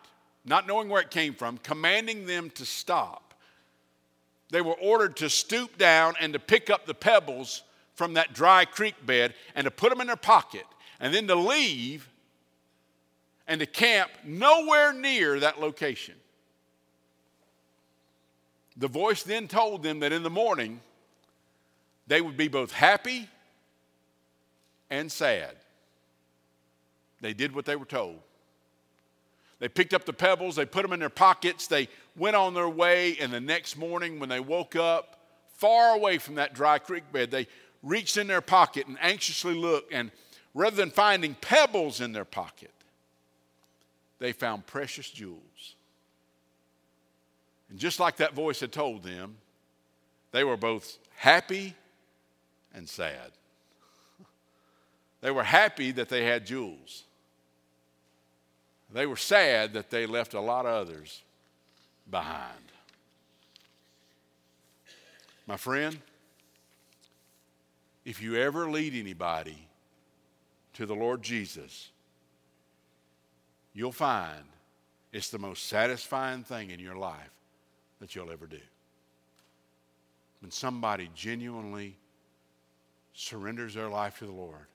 not 0.45 0.67
knowing 0.67 0.89
where 0.89 1.01
it 1.01 1.11
came 1.11 1.33
from, 1.33 1.57
commanding 1.57 2.25
them 2.25 2.49
to 2.51 2.65
stop. 2.65 3.33
They 4.49 4.61
were 4.61 4.75
ordered 4.75 5.15
to 5.17 5.29
stoop 5.29 5.77
down 5.77 6.15
and 6.19 6.33
to 6.33 6.39
pick 6.39 6.69
up 6.69 6.85
the 6.85 6.93
pebbles 6.93 7.63
from 7.95 8.13
that 8.15 8.33
dry 8.33 8.65
creek 8.65 8.95
bed 9.05 9.33
and 9.55 9.65
to 9.65 9.71
put 9.71 9.89
them 9.89 10.01
in 10.01 10.07
their 10.07 10.15
pocket, 10.15 10.65
and 10.99 11.13
then 11.13 11.27
to 11.27 11.35
leave 11.35 12.09
and 13.47 13.59
to 13.59 13.65
camp 13.65 14.11
nowhere 14.23 14.93
near 14.93 15.39
that 15.39 15.59
location. 15.59 16.15
The 18.77 18.87
voice 18.87 19.23
then 19.23 19.47
told 19.47 19.83
them 19.83 19.99
that 19.99 20.11
in 20.11 20.23
the 20.23 20.29
morning 20.29 20.79
they 22.07 22.21
would 22.21 22.37
be 22.37 22.47
both 22.47 22.71
happy 22.71 23.27
and 24.91 25.11
sad. 25.11 25.55
They 27.21 27.33
did 27.33 27.55
what 27.55 27.65
they 27.65 27.75
were 27.75 27.85
told. 27.85 28.19
They 29.59 29.69
picked 29.69 29.93
up 29.93 30.05
the 30.05 30.13
pebbles, 30.13 30.55
they 30.55 30.65
put 30.65 30.81
them 30.81 30.91
in 30.91 30.99
their 30.99 31.09
pockets, 31.09 31.67
they 31.67 31.87
went 32.15 32.35
on 32.35 32.53
their 32.53 32.69
way, 32.69 33.17
and 33.19 33.31
the 33.31 33.39
next 33.39 33.77
morning 33.77 34.19
when 34.19 34.27
they 34.27 34.39
woke 34.39 34.75
up, 34.75 35.19
far 35.55 35.95
away 35.95 36.17
from 36.17 36.35
that 36.35 36.53
dry 36.55 36.79
creek 36.79 37.03
bed, 37.11 37.29
they 37.29 37.47
reached 37.83 38.17
in 38.17 38.27
their 38.27 38.41
pocket 38.41 38.87
and 38.87 38.97
anxiously 38.99 39.53
looked, 39.53 39.93
and 39.93 40.11
rather 40.55 40.75
than 40.75 40.89
finding 40.89 41.35
pebbles 41.35 42.01
in 42.01 42.11
their 42.11 42.25
pocket, 42.25 42.71
they 44.17 44.31
found 44.33 44.65
precious 44.65 45.09
jewels. 45.09 45.75
And 47.69 47.77
just 47.79 47.99
like 47.99 48.17
that 48.17 48.33
voice 48.33 48.59
had 48.59 48.71
told 48.71 49.03
them, 49.03 49.37
they 50.31 50.43
were 50.43 50.57
both 50.57 50.97
happy 51.15 51.75
and 52.73 52.89
sad. 52.89 53.31
They 55.21 55.31
were 55.31 55.43
happy 55.43 55.91
that 55.91 56.09
they 56.09 56.25
had 56.25 56.45
jewels. 56.45 57.03
They 58.91 59.05
were 59.05 59.17
sad 59.17 59.73
that 59.73 59.89
they 59.89 60.05
left 60.05 60.33
a 60.33 60.41
lot 60.41 60.65
of 60.65 60.73
others 60.73 61.21
behind. 62.09 62.57
My 65.47 65.57
friend, 65.57 65.97
if 68.03 68.21
you 68.21 68.35
ever 68.35 68.69
lead 68.69 68.95
anybody 68.95 69.67
to 70.73 70.85
the 70.85 70.95
Lord 70.95 71.21
Jesus, 71.21 71.89
you'll 73.73 73.91
find 73.91 74.43
it's 75.13 75.29
the 75.29 75.39
most 75.39 75.67
satisfying 75.67 76.43
thing 76.43 76.71
in 76.71 76.79
your 76.79 76.95
life 76.95 77.31
that 77.99 78.15
you'll 78.15 78.31
ever 78.31 78.47
do. 78.47 78.59
When 80.41 80.51
somebody 80.51 81.09
genuinely 81.13 81.95
surrenders 83.13 83.75
their 83.75 83.89
life 83.89 84.17
to 84.19 84.25
the 84.25 84.31
Lord 84.31 84.65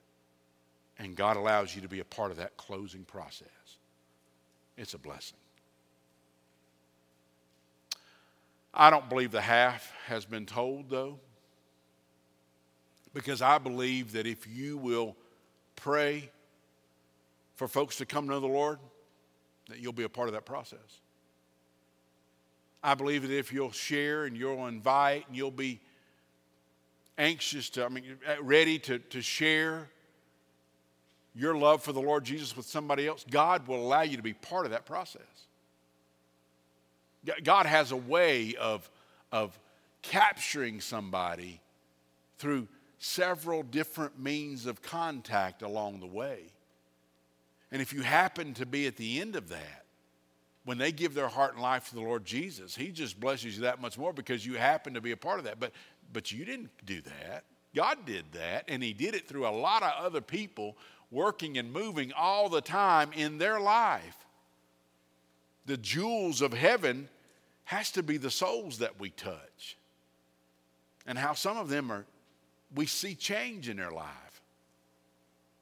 and 0.99 1.15
God 1.15 1.37
allows 1.37 1.75
you 1.75 1.81
to 1.81 1.87
be 1.87 1.99
a 1.99 2.05
part 2.05 2.31
of 2.31 2.37
that 2.37 2.57
closing 2.57 3.03
process. 3.03 3.47
It's 4.77 4.93
a 4.93 4.97
blessing. 4.97 5.37
I 8.73 8.89
don't 8.89 9.09
believe 9.09 9.31
the 9.31 9.41
half 9.41 9.91
has 10.05 10.25
been 10.25 10.45
told, 10.45 10.89
though, 10.89 11.19
because 13.13 13.41
I 13.41 13.57
believe 13.57 14.11
that 14.11 14.27
if 14.27 14.47
you 14.47 14.77
will 14.77 15.15
pray 15.75 16.29
for 17.55 17.67
folks 17.67 17.97
to 17.97 18.05
come 18.05 18.25
to 18.25 18.33
know 18.33 18.39
the 18.39 18.47
Lord, 18.47 18.77
that 19.69 19.79
you'll 19.79 19.93
be 19.93 20.03
a 20.03 20.09
part 20.09 20.27
of 20.27 20.33
that 20.33 20.45
process. 20.45 21.01
I 22.83 22.93
believe 22.93 23.23
that 23.23 23.31
if 23.31 23.51
you'll 23.51 23.71
share 23.71 24.25
and 24.25 24.37
you'll 24.37 24.67
invite 24.67 25.27
and 25.27 25.35
you'll 25.35 25.49
be 25.49 25.81
anxious 27.17 27.69
to, 27.71 27.85
I 27.85 27.89
mean, 27.89 28.03
ready 28.41 28.77
to, 28.79 28.99
to 28.99 29.21
share 29.21 29.89
your 31.37 31.55
love 31.55 31.83
for 31.83 31.93
the 31.93 32.01
Lord 32.01 32.23
Jesus 32.23 32.57
with 32.57 32.65
somebody 32.65 33.07
else, 33.07 33.23
God 33.29 33.67
will 33.67 33.77
allow 33.77 34.01
you 34.01 34.17
to 34.17 34.23
be 34.23 34.33
part 34.33 34.65
of 34.65 34.71
that 34.71 34.85
process. 34.85 35.21
God 37.43 37.65
has 37.65 37.91
a 37.91 37.97
way 37.97 38.55
of, 38.55 38.89
of 39.31 39.57
capturing 40.01 40.81
somebody 40.81 41.61
through 42.39 42.67
several 42.97 43.61
different 43.61 44.19
means 44.19 44.65
of 44.65 44.81
contact 44.81 45.61
along 45.61 45.99
the 45.99 46.07
way. 46.07 46.39
And 47.71 47.81
if 47.81 47.93
you 47.93 48.01
happen 48.01 48.53
to 48.55 48.65
be 48.65 48.87
at 48.87 48.95
the 48.95 49.19
end 49.19 49.35
of 49.35 49.49
that, 49.49 49.85
when 50.63 50.77
they 50.77 50.91
give 50.91 51.13
their 51.13 51.27
heart 51.27 51.53
and 51.53 51.61
life 51.61 51.89
to 51.89 51.95
the 51.95 52.01
Lord 52.01 52.25
Jesus, 52.25 52.75
He 52.75 52.89
just 52.89 53.19
blesses 53.19 53.57
you 53.57 53.63
that 53.63 53.79
much 53.79 53.97
more 53.97 54.11
because 54.11 54.45
you 54.45 54.55
happen 54.55 54.93
to 54.95 55.01
be 55.01 55.11
a 55.11 55.17
part 55.17 55.39
of 55.39 55.45
that. 55.45 55.59
But, 55.59 55.71
but 56.11 56.31
you 56.31 56.45
didn't 56.45 56.71
do 56.85 57.01
that. 57.01 57.43
God 57.75 57.99
did 58.05 58.25
that, 58.33 58.65
and 58.67 58.81
He 58.81 58.93
did 58.93 59.13
it 59.13 59.27
through 59.27 59.47
a 59.47 59.51
lot 59.51 59.83
of 59.83 59.91
other 60.03 60.21
people 60.21 60.77
working 61.11 61.57
and 61.57 61.71
moving 61.71 62.11
all 62.13 62.49
the 62.49 62.61
time 62.61 63.11
in 63.13 63.37
their 63.37 63.59
life. 63.59 64.17
The 65.65 65.77
jewels 65.77 66.41
of 66.41 66.53
heaven 66.53 67.09
has 67.65 67.91
to 67.91 68.03
be 68.03 68.17
the 68.17 68.31
souls 68.31 68.79
that 68.79 68.99
we 68.99 69.09
touch. 69.09 69.77
And 71.05 71.17
how 71.17 71.33
some 71.33 71.57
of 71.57 71.69
them 71.69 71.91
are, 71.91 72.05
we 72.73 72.85
see 72.85 73.15
change 73.15 73.69
in 73.69 73.77
their 73.77 73.91
life. 73.91 74.41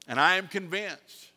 And 0.08 0.20
I 0.20 0.36
am 0.36 0.48
convinced 0.48 1.30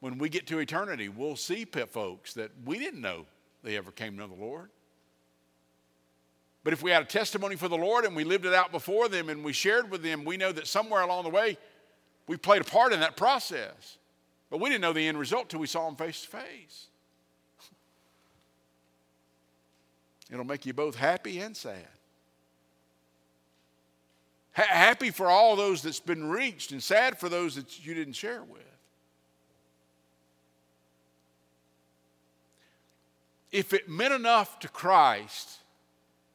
when 0.00 0.18
we 0.18 0.28
get 0.28 0.46
to 0.48 0.58
eternity, 0.58 1.08
we'll 1.08 1.36
see 1.36 1.64
folks 1.64 2.34
that 2.34 2.50
we 2.64 2.78
didn't 2.78 3.00
know 3.00 3.24
they 3.62 3.76
ever 3.76 3.90
came 3.90 4.14
to 4.14 4.18
know 4.18 4.26
the 4.26 4.42
Lord. 4.42 4.68
But 6.64 6.72
if 6.72 6.82
we 6.82 6.90
had 6.90 7.02
a 7.02 7.06
testimony 7.06 7.56
for 7.56 7.68
the 7.68 7.76
Lord 7.76 8.04
and 8.04 8.14
we 8.14 8.24
lived 8.24 8.44
it 8.44 8.54
out 8.54 8.72
before 8.72 9.08
them 9.08 9.28
and 9.28 9.44
we 9.44 9.52
shared 9.52 9.90
with 9.90 10.02
them, 10.02 10.24
we 10.24 10.36
know 10.36 10.52
that 10.52 10.66
somewhere 10.66 11.02
along 11.02 11.24
the 11.24 11.30
way, 11.30 11.56
we 12.26 12.36
played 12.36 12.62
a 12.62 12.64
part 12.64 12.92
in 12.92 13.00
that 13.00 13.16
process. 13.16 13.98
But 14.50 14.60
we 14.60 14.68
didn't 14.68 14.82
know 14.82 14.92
the 14.92 15.08
end 15.08 15.18
result 15.18 15.48
till 15.48 15.60
we 15.60 15.66
saw 15.66 15.88
him 15.88 15.96
face 15.96 16.22
to 16.22 16.28
face. 16.28 16.86
It'll 20.30 20.44
make 20.44 20.66
you 20.66 20.72
both 20.72 20.96
happy 20.96 21.40
and 21.40 21.56
sad. 21.56 21.88
Ha- 24.54 24.66
happy 24.68 25.10
for 25.10 25.28
all 25.28 25.56
those 25.56 25.82
that's 25.82 26.00
been 26.00 26.28
reached 26.28 26.72
and 26.72 26.82
sad 26.82 27.18
for 27.18 27.28
those 27.28 27.54
that 27.54 27.84
you 27.84 27.94
didn't 27.94 28.14
share 28.14 28.42
with. 28.42 28.60
If 33.50 33.72
it 33.72 33.88
meant 33.88 34.14
enough 34.14 34.58
to 34.60 34.68
Christ 34.68 35.61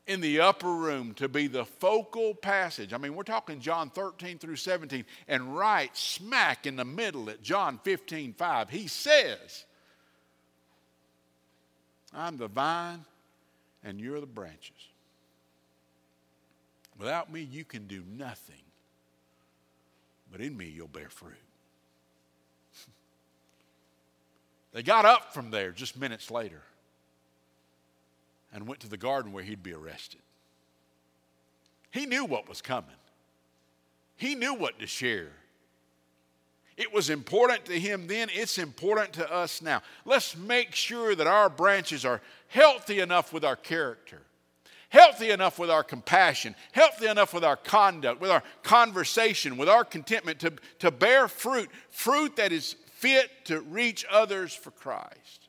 in 0.08 0.22
the 0.22 0.40
upper 0.40 0.74
room 0.74 1.14
to 1.16 1.28
be 1.28 1.48
the 1.48 1.66
focal 1.66 2.34
passage. 2.34 2.94
I 2.94 2.98
mean, 2.98 3.14
we're 3.14 3.24
talking 3.24 3.60
John 3.60 3.90
13 3.90 4.40
through 4.40 4.56
17, 4.56 5.06
and 5.28 5.56
right 5.56 5.96
smack 5.96 6.66
in 6.66 6.78
the 6.78 6.86
middle 6.86 7.30
at 7.30 7.44
John 7.44 7.80
15 7.84 8.34
5, 8.34 8.70
he 8.70 8.88
says, 8.88 9.66
I'm 12.14 12.38
the 12.38 12.48
vine 12.48 13.04
and 13.84 14.00
you're 14.00 14.20
the 14.20 14.26
branches. 14.26 14.72
Without 16.98 17.32
me, 17.32 17.42
you 17.42 17.64
can 17.64 17.86
do 17.86 18.02
nothing, 18.18 18.56
but 20.32 20.42
in 20.42 20.58
me, 20.58 20.72
you'll 20.74 20.88
bear 20.88 21.10
fruit. 21.10 21.36
they 24.74 24.82
got 24.82 25.06
up 25.06 25.34
from 25.34 25.52
there 25.52 25.72
just 25.72 26.00
minutes 26.00 26.32
later 26.32 26.64
and 28.54 28.68
went 28.68 28.80
to 28.82 28.90
the 28.90 28.98
garden 28.98 29.32
where 29.32 29.44
he'd 29.44 29.64
be 29.64 29.74
arrested. 29.74 30.22
He 31.92 32.06
knew 32.06 32.26
what 32.26 32.48
was 32.48 32.62
coming, 32.62 32.96
he 34.16 34.36
knew 34.36 34.54
what 34.54 34.80
to 34.80 34.88
share. 34.88 35.32
It 36.76 36.94
was 36.94 37.10
important 37.10 37.66
to 37.66 37.80
him 37.80 38.06
then, 38.06 38.30
it's 38.32 38.60
important 38.60 39.14
to 39.14 39.32
us 39.34 39.64
now. 39.64 39.82
Let's 40.06 40.38
make 40.38 40.76
sure 40.76 41.16
that 41.16 41.26
our 41.26 41.50
branches 41.50 42.06
are 42.06 42.22
healthy 42.50 43.00
enough 43.00 43.34
with 43.34 43.44
our 43.44 43.56
character, 43.56 44.22
healthy 44.90 45.32
enough 45.32 45.58
with 45.58 45.72
our 45.72 45.84
compassion, 45.84 46.54
healthy 46.74 47.08
enough 47.08 47.34
with 47.34 47.44
our 47.44 47.56
conduct, 47.56 48.22
with 48.22 48.30
our 48.30 48.44
conversation, 48.62 49.58
with 49.58 49.68
our 49.68 49.84
contentment 49.84 50.40
to, 50.42 50.54
to 50.78 50.92
bear 50.92 51.28
fruit, 51.28 51.70
fruit 51.90 52.36
that 52.36 52.52
is 52.52 52.76
fit 52.92 53.32
to 53.46 53.62
reach 53.62 54.06
others 54.12 54.54
for 54.54 54.70
Christ. 54.70 55.47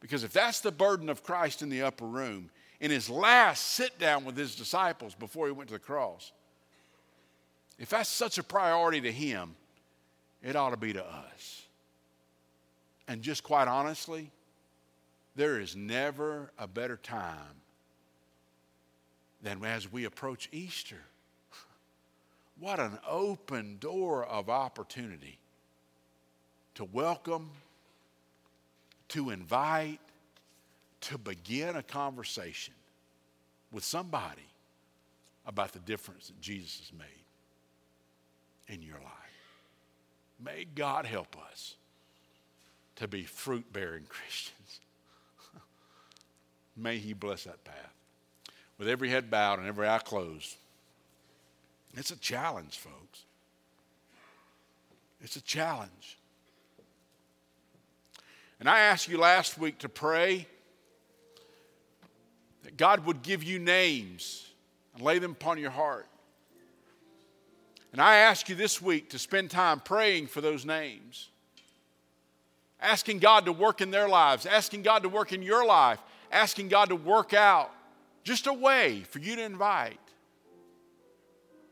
Because 0.00 0.24
if 0.24 0.32
that's 0.32 0.60
the 0.60 0.72
burden 0.72 1.08
of 1.08 1.22
Christ 1.22 1.62
in 1.62 1.68
the 1.68 1.82
upper 1.82 2.06
room, 2.06 2.50
in 2.80 2.90
his 2.90 3.08
last 3.08 3.66
sit 3.66 3.98
down 3.98 4.24
with 4.24 4.36
his 4.36 4.54
disciples 4.54 5.14
before 5.14 5.46
he 5.46 5.52
went 5.52 5.68
to 5.68 5.74
the 5.74 5.80
cross, 5.80 6.32
if 7.78 7.90
that's 7.90 8.08
such 8.08 8.38
a 8.38 8.42
priority 8.42 9.00
to 9.00 9.12
him, 9.12 9.54
it 10.42 10.56
ought 10.56 10.70
to 10.70 10.76
be 10.76 10.92
to 10.92 11.04
us. 11.04 11.62
And 13.08 13.22
just 13.22 13.42
quite 13.42 13.68
honestly, 13.68 14.30
there 15.34 15.60
is 15.60 15.76
never 15.76 16.50
a 16.58 16.66
better 16.66 16.96
time 16.96 17.60
than 19.42 19.62
as 19.64 19.90
we 19.92 20.04
approach 20.04 20.48
Easter. 20.52 21.02
What 22.58 22.80
an 22.80 22.98
open 23.06 23.76
door 23.78 24.24
of 24.24 24.48
opportunity 24.48 25.38
to 26.74 26.84
welcome, 26.84 27.50
to 29.08 29.30
invite, 29.30 30.00
to 31.02 31.18
begin 31.18 31.76
a 31.76 31.82
conversation 31.82 32.74
with 33.72 33.84
somebody 33.84 34.42
about 35.46 35.72
the 35.72 35.78
difference 35.80 36.28
that 36.28 36.40
Jesus 36.40 36.80
has 36.80 36.98
made 36.98 38.74
in 38.74 38.82
your 38.82 38.98
life. 38.98 39.12
May 40.42 40.66
God 40.74 41.06
help 41.06 41.36
us 41.50 41.76
to 42.96 43.06
be 43.08 43.24
fruit 43.24 43.72
bearing 43.72 44.04
Christians. 44.08 44.80
May 46.76 46.98
He 46.98 47.12
bless 47.12 47.44
that 47.44 47.62
path. 47.64 47.92
With 48.78 48.88
every 48.88 49.08
head 49.08 49.30
bowed 49.30 49.58
and 49.58 49.68
every 49.68 49.88
eye 49.88 49.98
closed, 49.98 50.56
it's 51.94 52.10
a 52.10 52.16
challenge, 52.16 52.78
folks. 52.78 53.24
It's 55.22 55.36
a 55.36 55.42
challenge. 55.42 56.18
And 58.58 58.68
I 58.68 58.80
asked 58.80 59.08
you 59.08 59.18
last 59.18 59.58
week 59.58 59.78
to 59.78 59.88
pray 59.88 60.46
that 62.62 62.76
God 62.76 63.06
would 63.06 63.22
give 63.22 63.42
you 63.42 63.58
names 63.58 64.46
and 64.94 65.02
lay 65.02 65.18
them 65.18 65.32
upon 65.32 65.58
your 65.58 65.70
heart. 65.70 66.06
And 67.92 68.00
I 68.00 68.16
ask 68.16 68.48
you 68.48 68.54
this 68.54 68.82
week 68.82 69.10
to 69.10 69.18
spend 69.18 69.50
time 69.50 69.80
praying 69.80 70.26
for 70.26 70.40
those 70.40 70.64
names, 70.64 71.28
asking 72.80 73.20
God 73.20 73.46
to 73.46 73.52
work 73.52 73.80
in 73.80 73.90
their 73.90 74.08
lives, 74.08 74.46
asking 74.46 74.82
God 74.82 75.02
to 75.02 75.08
work 75.08 75.32
in 75.32 75.42
your 75.42 75.64
life, 75.64 75.98
asking 76.30 76.68
God 76.68 76.88
to 76.88 76.96
work 76.96 77.32
out 77.32 77.70
just 78.24 78.46
a 78.46 78.52
way 78.52 79.02
for 79.08 79.18
you 79.18 79.36
to 79.36 79.42
invite. 79.44 79.98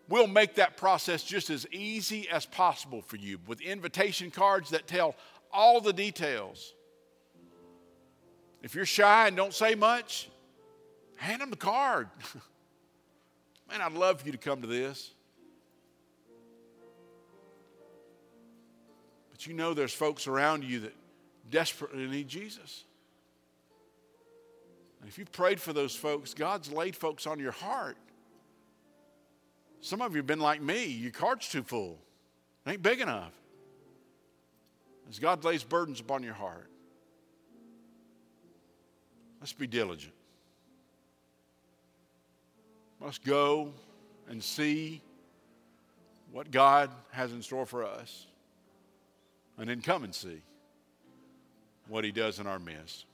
We'll 0.08 0.26
make 0.26 0.54
that 0.56 0.76
process 0.76 1.22
just 1.24 1.50
as 1.50 1.66
easy 1.72 2.28
as 2.28 2.46
possible 2.46 3.02
for 3.02 3.16
you 3.16 3.38
with 3.46 3.60
invitation 3.60 4.30
cards 4.30 4.70
that 4.70 4.86
tell 4.86 5.16
all 5.54 5.80
the 5.80 5.92
details. 5.92 6.74
If 8.62 8.74
you're 8.74 8.86
shy 8.86 9.28
and 9.28 9.36
don't 9.36 9.54
say 9.54 9.74
much, 9.74 10.28
hand 11.16 11.40
them 11.40 11.50
the 11.50 11.56
card. 11.56 12.08
Man, 13.70 13.80
I'd 13.80 13.92
love 13.92 14.20
for 14.20 14.26
you 14.26 14.32
to 14.32 14.38
come 14.38 14.60
to 14.62 14.66
this. 14.66 15.12
But 19.30 19.46
you 19.46 19.54
know 19.54 19.74
there's 19.74 19.92
folks 19.92 20.26
around 20.26 20.64
you 20.64 20.80
that 20.80 20.94
desperately 21.50 22.06
need 22.06 22.28
Jesus. 22.28 22.84
And 25.00 25.08
if 25.08 25.18
you've 25.18 25.32
prayed 25.32 25.60
for 25.60 25.72
those 25.72 25.94
folks, 25.94 26.34
God's 26.34 26.72
laid 26.72 26.96
folks 26.96 27.26
on 27.26 27.38
your 27.38 27.52
heart. 27.52 27.96
Some 29.80 30.00
of 30.00 30.12
you 30.12 30.18
have 30.18 30.26
been 30.26 30.40
like 30.40 30.62
me, 30.62 30.86
your 30.86 31.10
card's 31.10 31.48
too 31.48 31.62
full. 31.62 31.98
It 32.64 32.70
ain't 32.70 32.82
big 32.82 33.00
enough. 33.00 33.32
As 35.08 35.18
God 35.18 35.44
lays 35.44 35.62
burdens 35.62 36.00
upon 36.00 36.22
your 36.22 36.34
heart, 36.34 36.68
let's 39.40 39.52
be 39.52 39.66
diligent. 39.66 40.14
Let's 43.00 43.18
go 43.18 43.72
and 44.28 44.42
see 44.42 45.02
what 46.32 46.50
God 46.50 46.90
has 47.10 47.32
in 47.32 47.42
store 47.42 47.66
for 47.66 47.84
us 47.84 48.26
and 49.58 49.68
then 49.68 49.82
come 49.82 50.04
and 50.04 50.14
see 50.14 50.40
what 51.88 52.02
he 52.02 52.10
does 52.10 52.38
in 52.38 52.46
our 52.46 52.58
midst. 52.58 53.04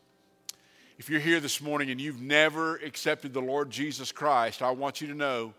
If 0.99 1.11
you're 1.11 1.21
here 1.21 1.41
this 1.41 1.61
morning 1.61 1.91
and 1.91 2.01
you've 2.01 2.21
never 2.21 2.77
accepted 2.77 3.33
the 3.33 3.41
Lord 3.41 3.71
Jesus 3.71 4.13
Christ, 4.13 4.63
I 4.63 4.71
want 4.71 5.01
you 5.01 5.09
to 5.09 5.15
know 5.15 5.55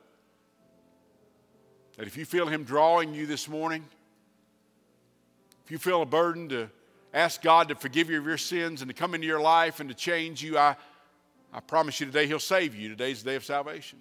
that 1.98 2.08
if 2.08 2.16
you 2.16 2.26
feel 2.26 2.48
him 2.48 2.64
drawing 2.64 3.14
you 3.14 3.26
this 3.26 3.50
morning, 3.50 3.86
you 5.72 5.78
feel 5.78 6.02
a 6.02 6.06
burden 6.06 6.50
to 6.50 6.70
ask 7.14 7.42
God 7.42 7.70
to 7.70 7.76
forgive 7.76 8.10
you 8.10 8.20
of 8.20 8.26
your 8.26 8.38
sins 8.38 8.82
and 8.82 8.90
to 8.90 8.94
come 8.94 9.16
into 9.16 9.26
your 9.26 9.40
life 9.40 9.80
and 9.80 9.88
to 9.88 9.96
change 9.96 10.44
you, 10.44 10.58
I, 10.58 10.76
I 11.54 11.62
promise 11.62 12.00
you 12.02 12.06
today 12.06 12.28
He'll 12.28 12.40
save 12.40 12.76
you. 12.76 12.90
Today's 12.90 13.24
the 13.24 13.32
day 13.32 13.36
of 13.38 13.46
salvation. 13.46 14.00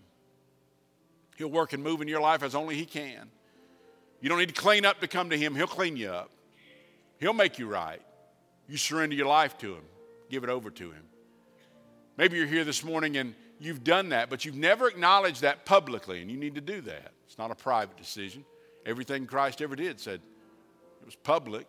He'll 1.37 1.49
work 1.49 1.73
and 1.73 1.83
move 1.83 2.03
in 2.03 2.09
your 2.09 2.21
life 2.21 2.43
as 2.43 2.57
only 2.57 2.75
He 2.75 2.85
can. 2.85 3.31
You 4.21 4.29
don't 4.29 4.39
need 4.39 4.49
to 4.49 4.61
clean 4.61 4.85
up 4.85 5.01
to 5.01 5.07
come 5.07 5.31
to 5.31 5.39
Him, 5.39 5.55
He'll 5.55 5.69
clean 5.69 5.97
you 5.97 6.11
up. 6.11 6.31
He'll 7.19 7.33
make 7.33 7.59
you 7.59 7.69
right. 7.69 8.03
You 8.69 8.77
surrender 8.77 9.15
your 9.15 9.29
life 9.29 9.57
to 9.59 9.75
Him, 9.75 9.85
give 10.29 10.43
it 10.43 10.51
over 10.51 10.71
to 10.71 10.91
Him. 10.91 11.05
Maybe 12.17 12.37
you're 12.37 12.47
here 12.47 12.65
this 12.65 12.83
morning 12.83 13.17
and 13.17 13.35
you've 13.61 13.85
done 13.85 14.09
that, 14.09 14.29
but 14.29 14.45
you've 14.45 14.57
never 14.57 14.89
acknowledged 14.89 15.43
that 15.43 15.65
publicly, 15.65 16.21
and 16.21 16.31
you 16.31 16.37
need 16.37 16.57
to 16.57 16.61
do 16.61 16.81
that. 16.81 17.13
It's 17.27 17.39
not 17.39 17.53
a 17.53 17.55
private 17.55 17.97
decision. 17.97 18.45
Everything 18.85 19.27
Christ 19.27 19.63
ever 19.63 19.77
did 19.77 20.01
said 20.01 20.21
it 21.01 21.07
was 21.07 21.17
public. 21.17 21.67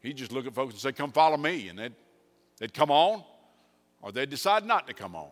He'd 0.00 0.16
just 0.16 0.32
look 0.32 0.46
at 0.46 0.54
folks 0.54 0.74
and 0.74 0.80
say, 0.80 0.92
Come 0.92 1.12
follow 1.12 1.36
me. 1.36 1.68
And 1.68 1.78
they'd, 1.78 1.94
they'd 2.58 2.74
come 2.74 2.90
on, 2.90 3.22
or 4.02 4.12
they'd 4.12 4.30
decide 4.30 4.66
not 4.66 4.86
to 4.86 4.94
come 4.94 5.16
on. 5.16 5.30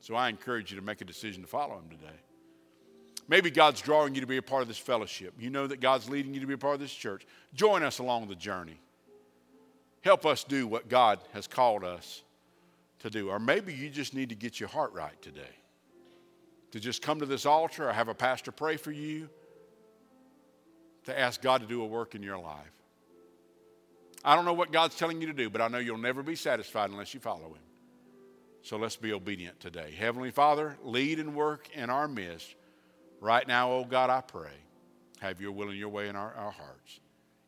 So 0.00 0.14
I 0.14 0.28
encourage 0.28 0.72
you 0.72 0.78
to 0.78 0.84
make 0.84 1.00
a 1.00 1.04
decision 1.04 1.42
to 1.42 1.48
follow 1.48 1.74
him 1.74 1.88
today. 1.90 2.16
Maybe 3.28 3.50
God's 3.50 3.80
drawing 3.80 4.16
you 4.16 4.20
to 4.22 4.26
be 4.26 4.38
a 4.38 4.42
part 4.42 4.62
of 4.62 4.68
this 4.68 4.78
fellowship. 4.78 5.34
You 5.38 5.50
know 5.50 5.68
that 5.68 5.80
God's 5.80 6.08
leading 6.08 6.34
you 6.34 6.40
to 6.40 6.46
be 6.46 6.54
a 6.54 6.58
part 6.58 6.74
of 6.74 6.80
this 6.80 6.92
church. 6.92 7.26
Join 7.54 7.84
us 7.84 8.00
along 8.00 8.26
the 8.26 8.34
journey. 8.34 8.80
Help 10.00 10.26
us 10.26 10.42
do 10.42 10.66
what 10.66 10.88
God 10.88 11.20
has 11.32 11.46
called 11.46 11.84
us 11.84 12.22
to 13.00 13.10
do. 13.10 13.28
Or 13.28 13.38
maybe 13.38 13.72
you 13.72 13.90
just 13.90 14.14
need 14.14 14.30
to 14.30 14.34
get 14.34 14.58
your 14.58 14.68
heart 14.68 14.92
right 14.94 15.20
today. 15.22 15.54
To 16.72 16.80
just 16.80 17.02
come 17.02 17.20
to 17.20 17.26
this 17.26 17.46
altar 17.46 17.88
or 17.88 17.92
have 17.92 18.08
a 18.08 18.14
pastor 18.14 18.50
pray 18.50 18.76
for 18.76 18.90
you, 18.90 19.28
to 21.04 21.18
ask 21.18 21.40
God 21.40 21.60
to 21.60 21.66
do 21.66 21.82
a 21.82 21.86
work 21.86 22.14
in 22.14 22.22
your 22.22 22.38
life. 22.38 22.72
I 24.24 24.36
don't 24.36 24.44
know 24.44 24.52
what 24.52 24.70
God's 24.70 24.96
telling 24.96 25.20
you 25.20 25.26
to 25.28 25.32
do, 25.32 25.48
but 25.48 25.60
I 25.60 25.68
know 25.68 25.78
you'll 25.78 25.98
never 25.98 26.22
be 26.22 26.34
satisfied 26.34 26.90
unless 26.90 27.14
you 27.14 27.20
follow 27.20 27.48
Him. 27.48 27.62
So 28.62 28.76
let's 28.76 28.96
be 28.96 29.12
obedient 29.12 29.58
today. 29.60 29.94
Heavenly 29.98 30.30
Father, 30.30 30.76
lead 30.82 31.18
and 31.18 31.34
work 31.34 31.70
in 31.74 31.88
our 31.88 32.06
midst. 32.06 32.54
Right 33.20 33.46
now, 33.46 33.72
oh 33.72 33.84
God, 33.84 34.10
I 34.10 34.20
pray, 34.20 34.52
have 35.20 35.40
your 35.40 35.52
will 35.52 35.68
and 35.68 35.78
your 35.78 35.88
way 35.88 36.08
in 36.08 36.16
our, 36.16 36.34
our 36.34 36.50
hearts. 36.50 37.00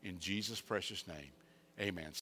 In 0.03 0.19
Jesus' 0.19 0.61
precious 0.61 1.07
name, 1.07 1.31
amen. 1.81 2.11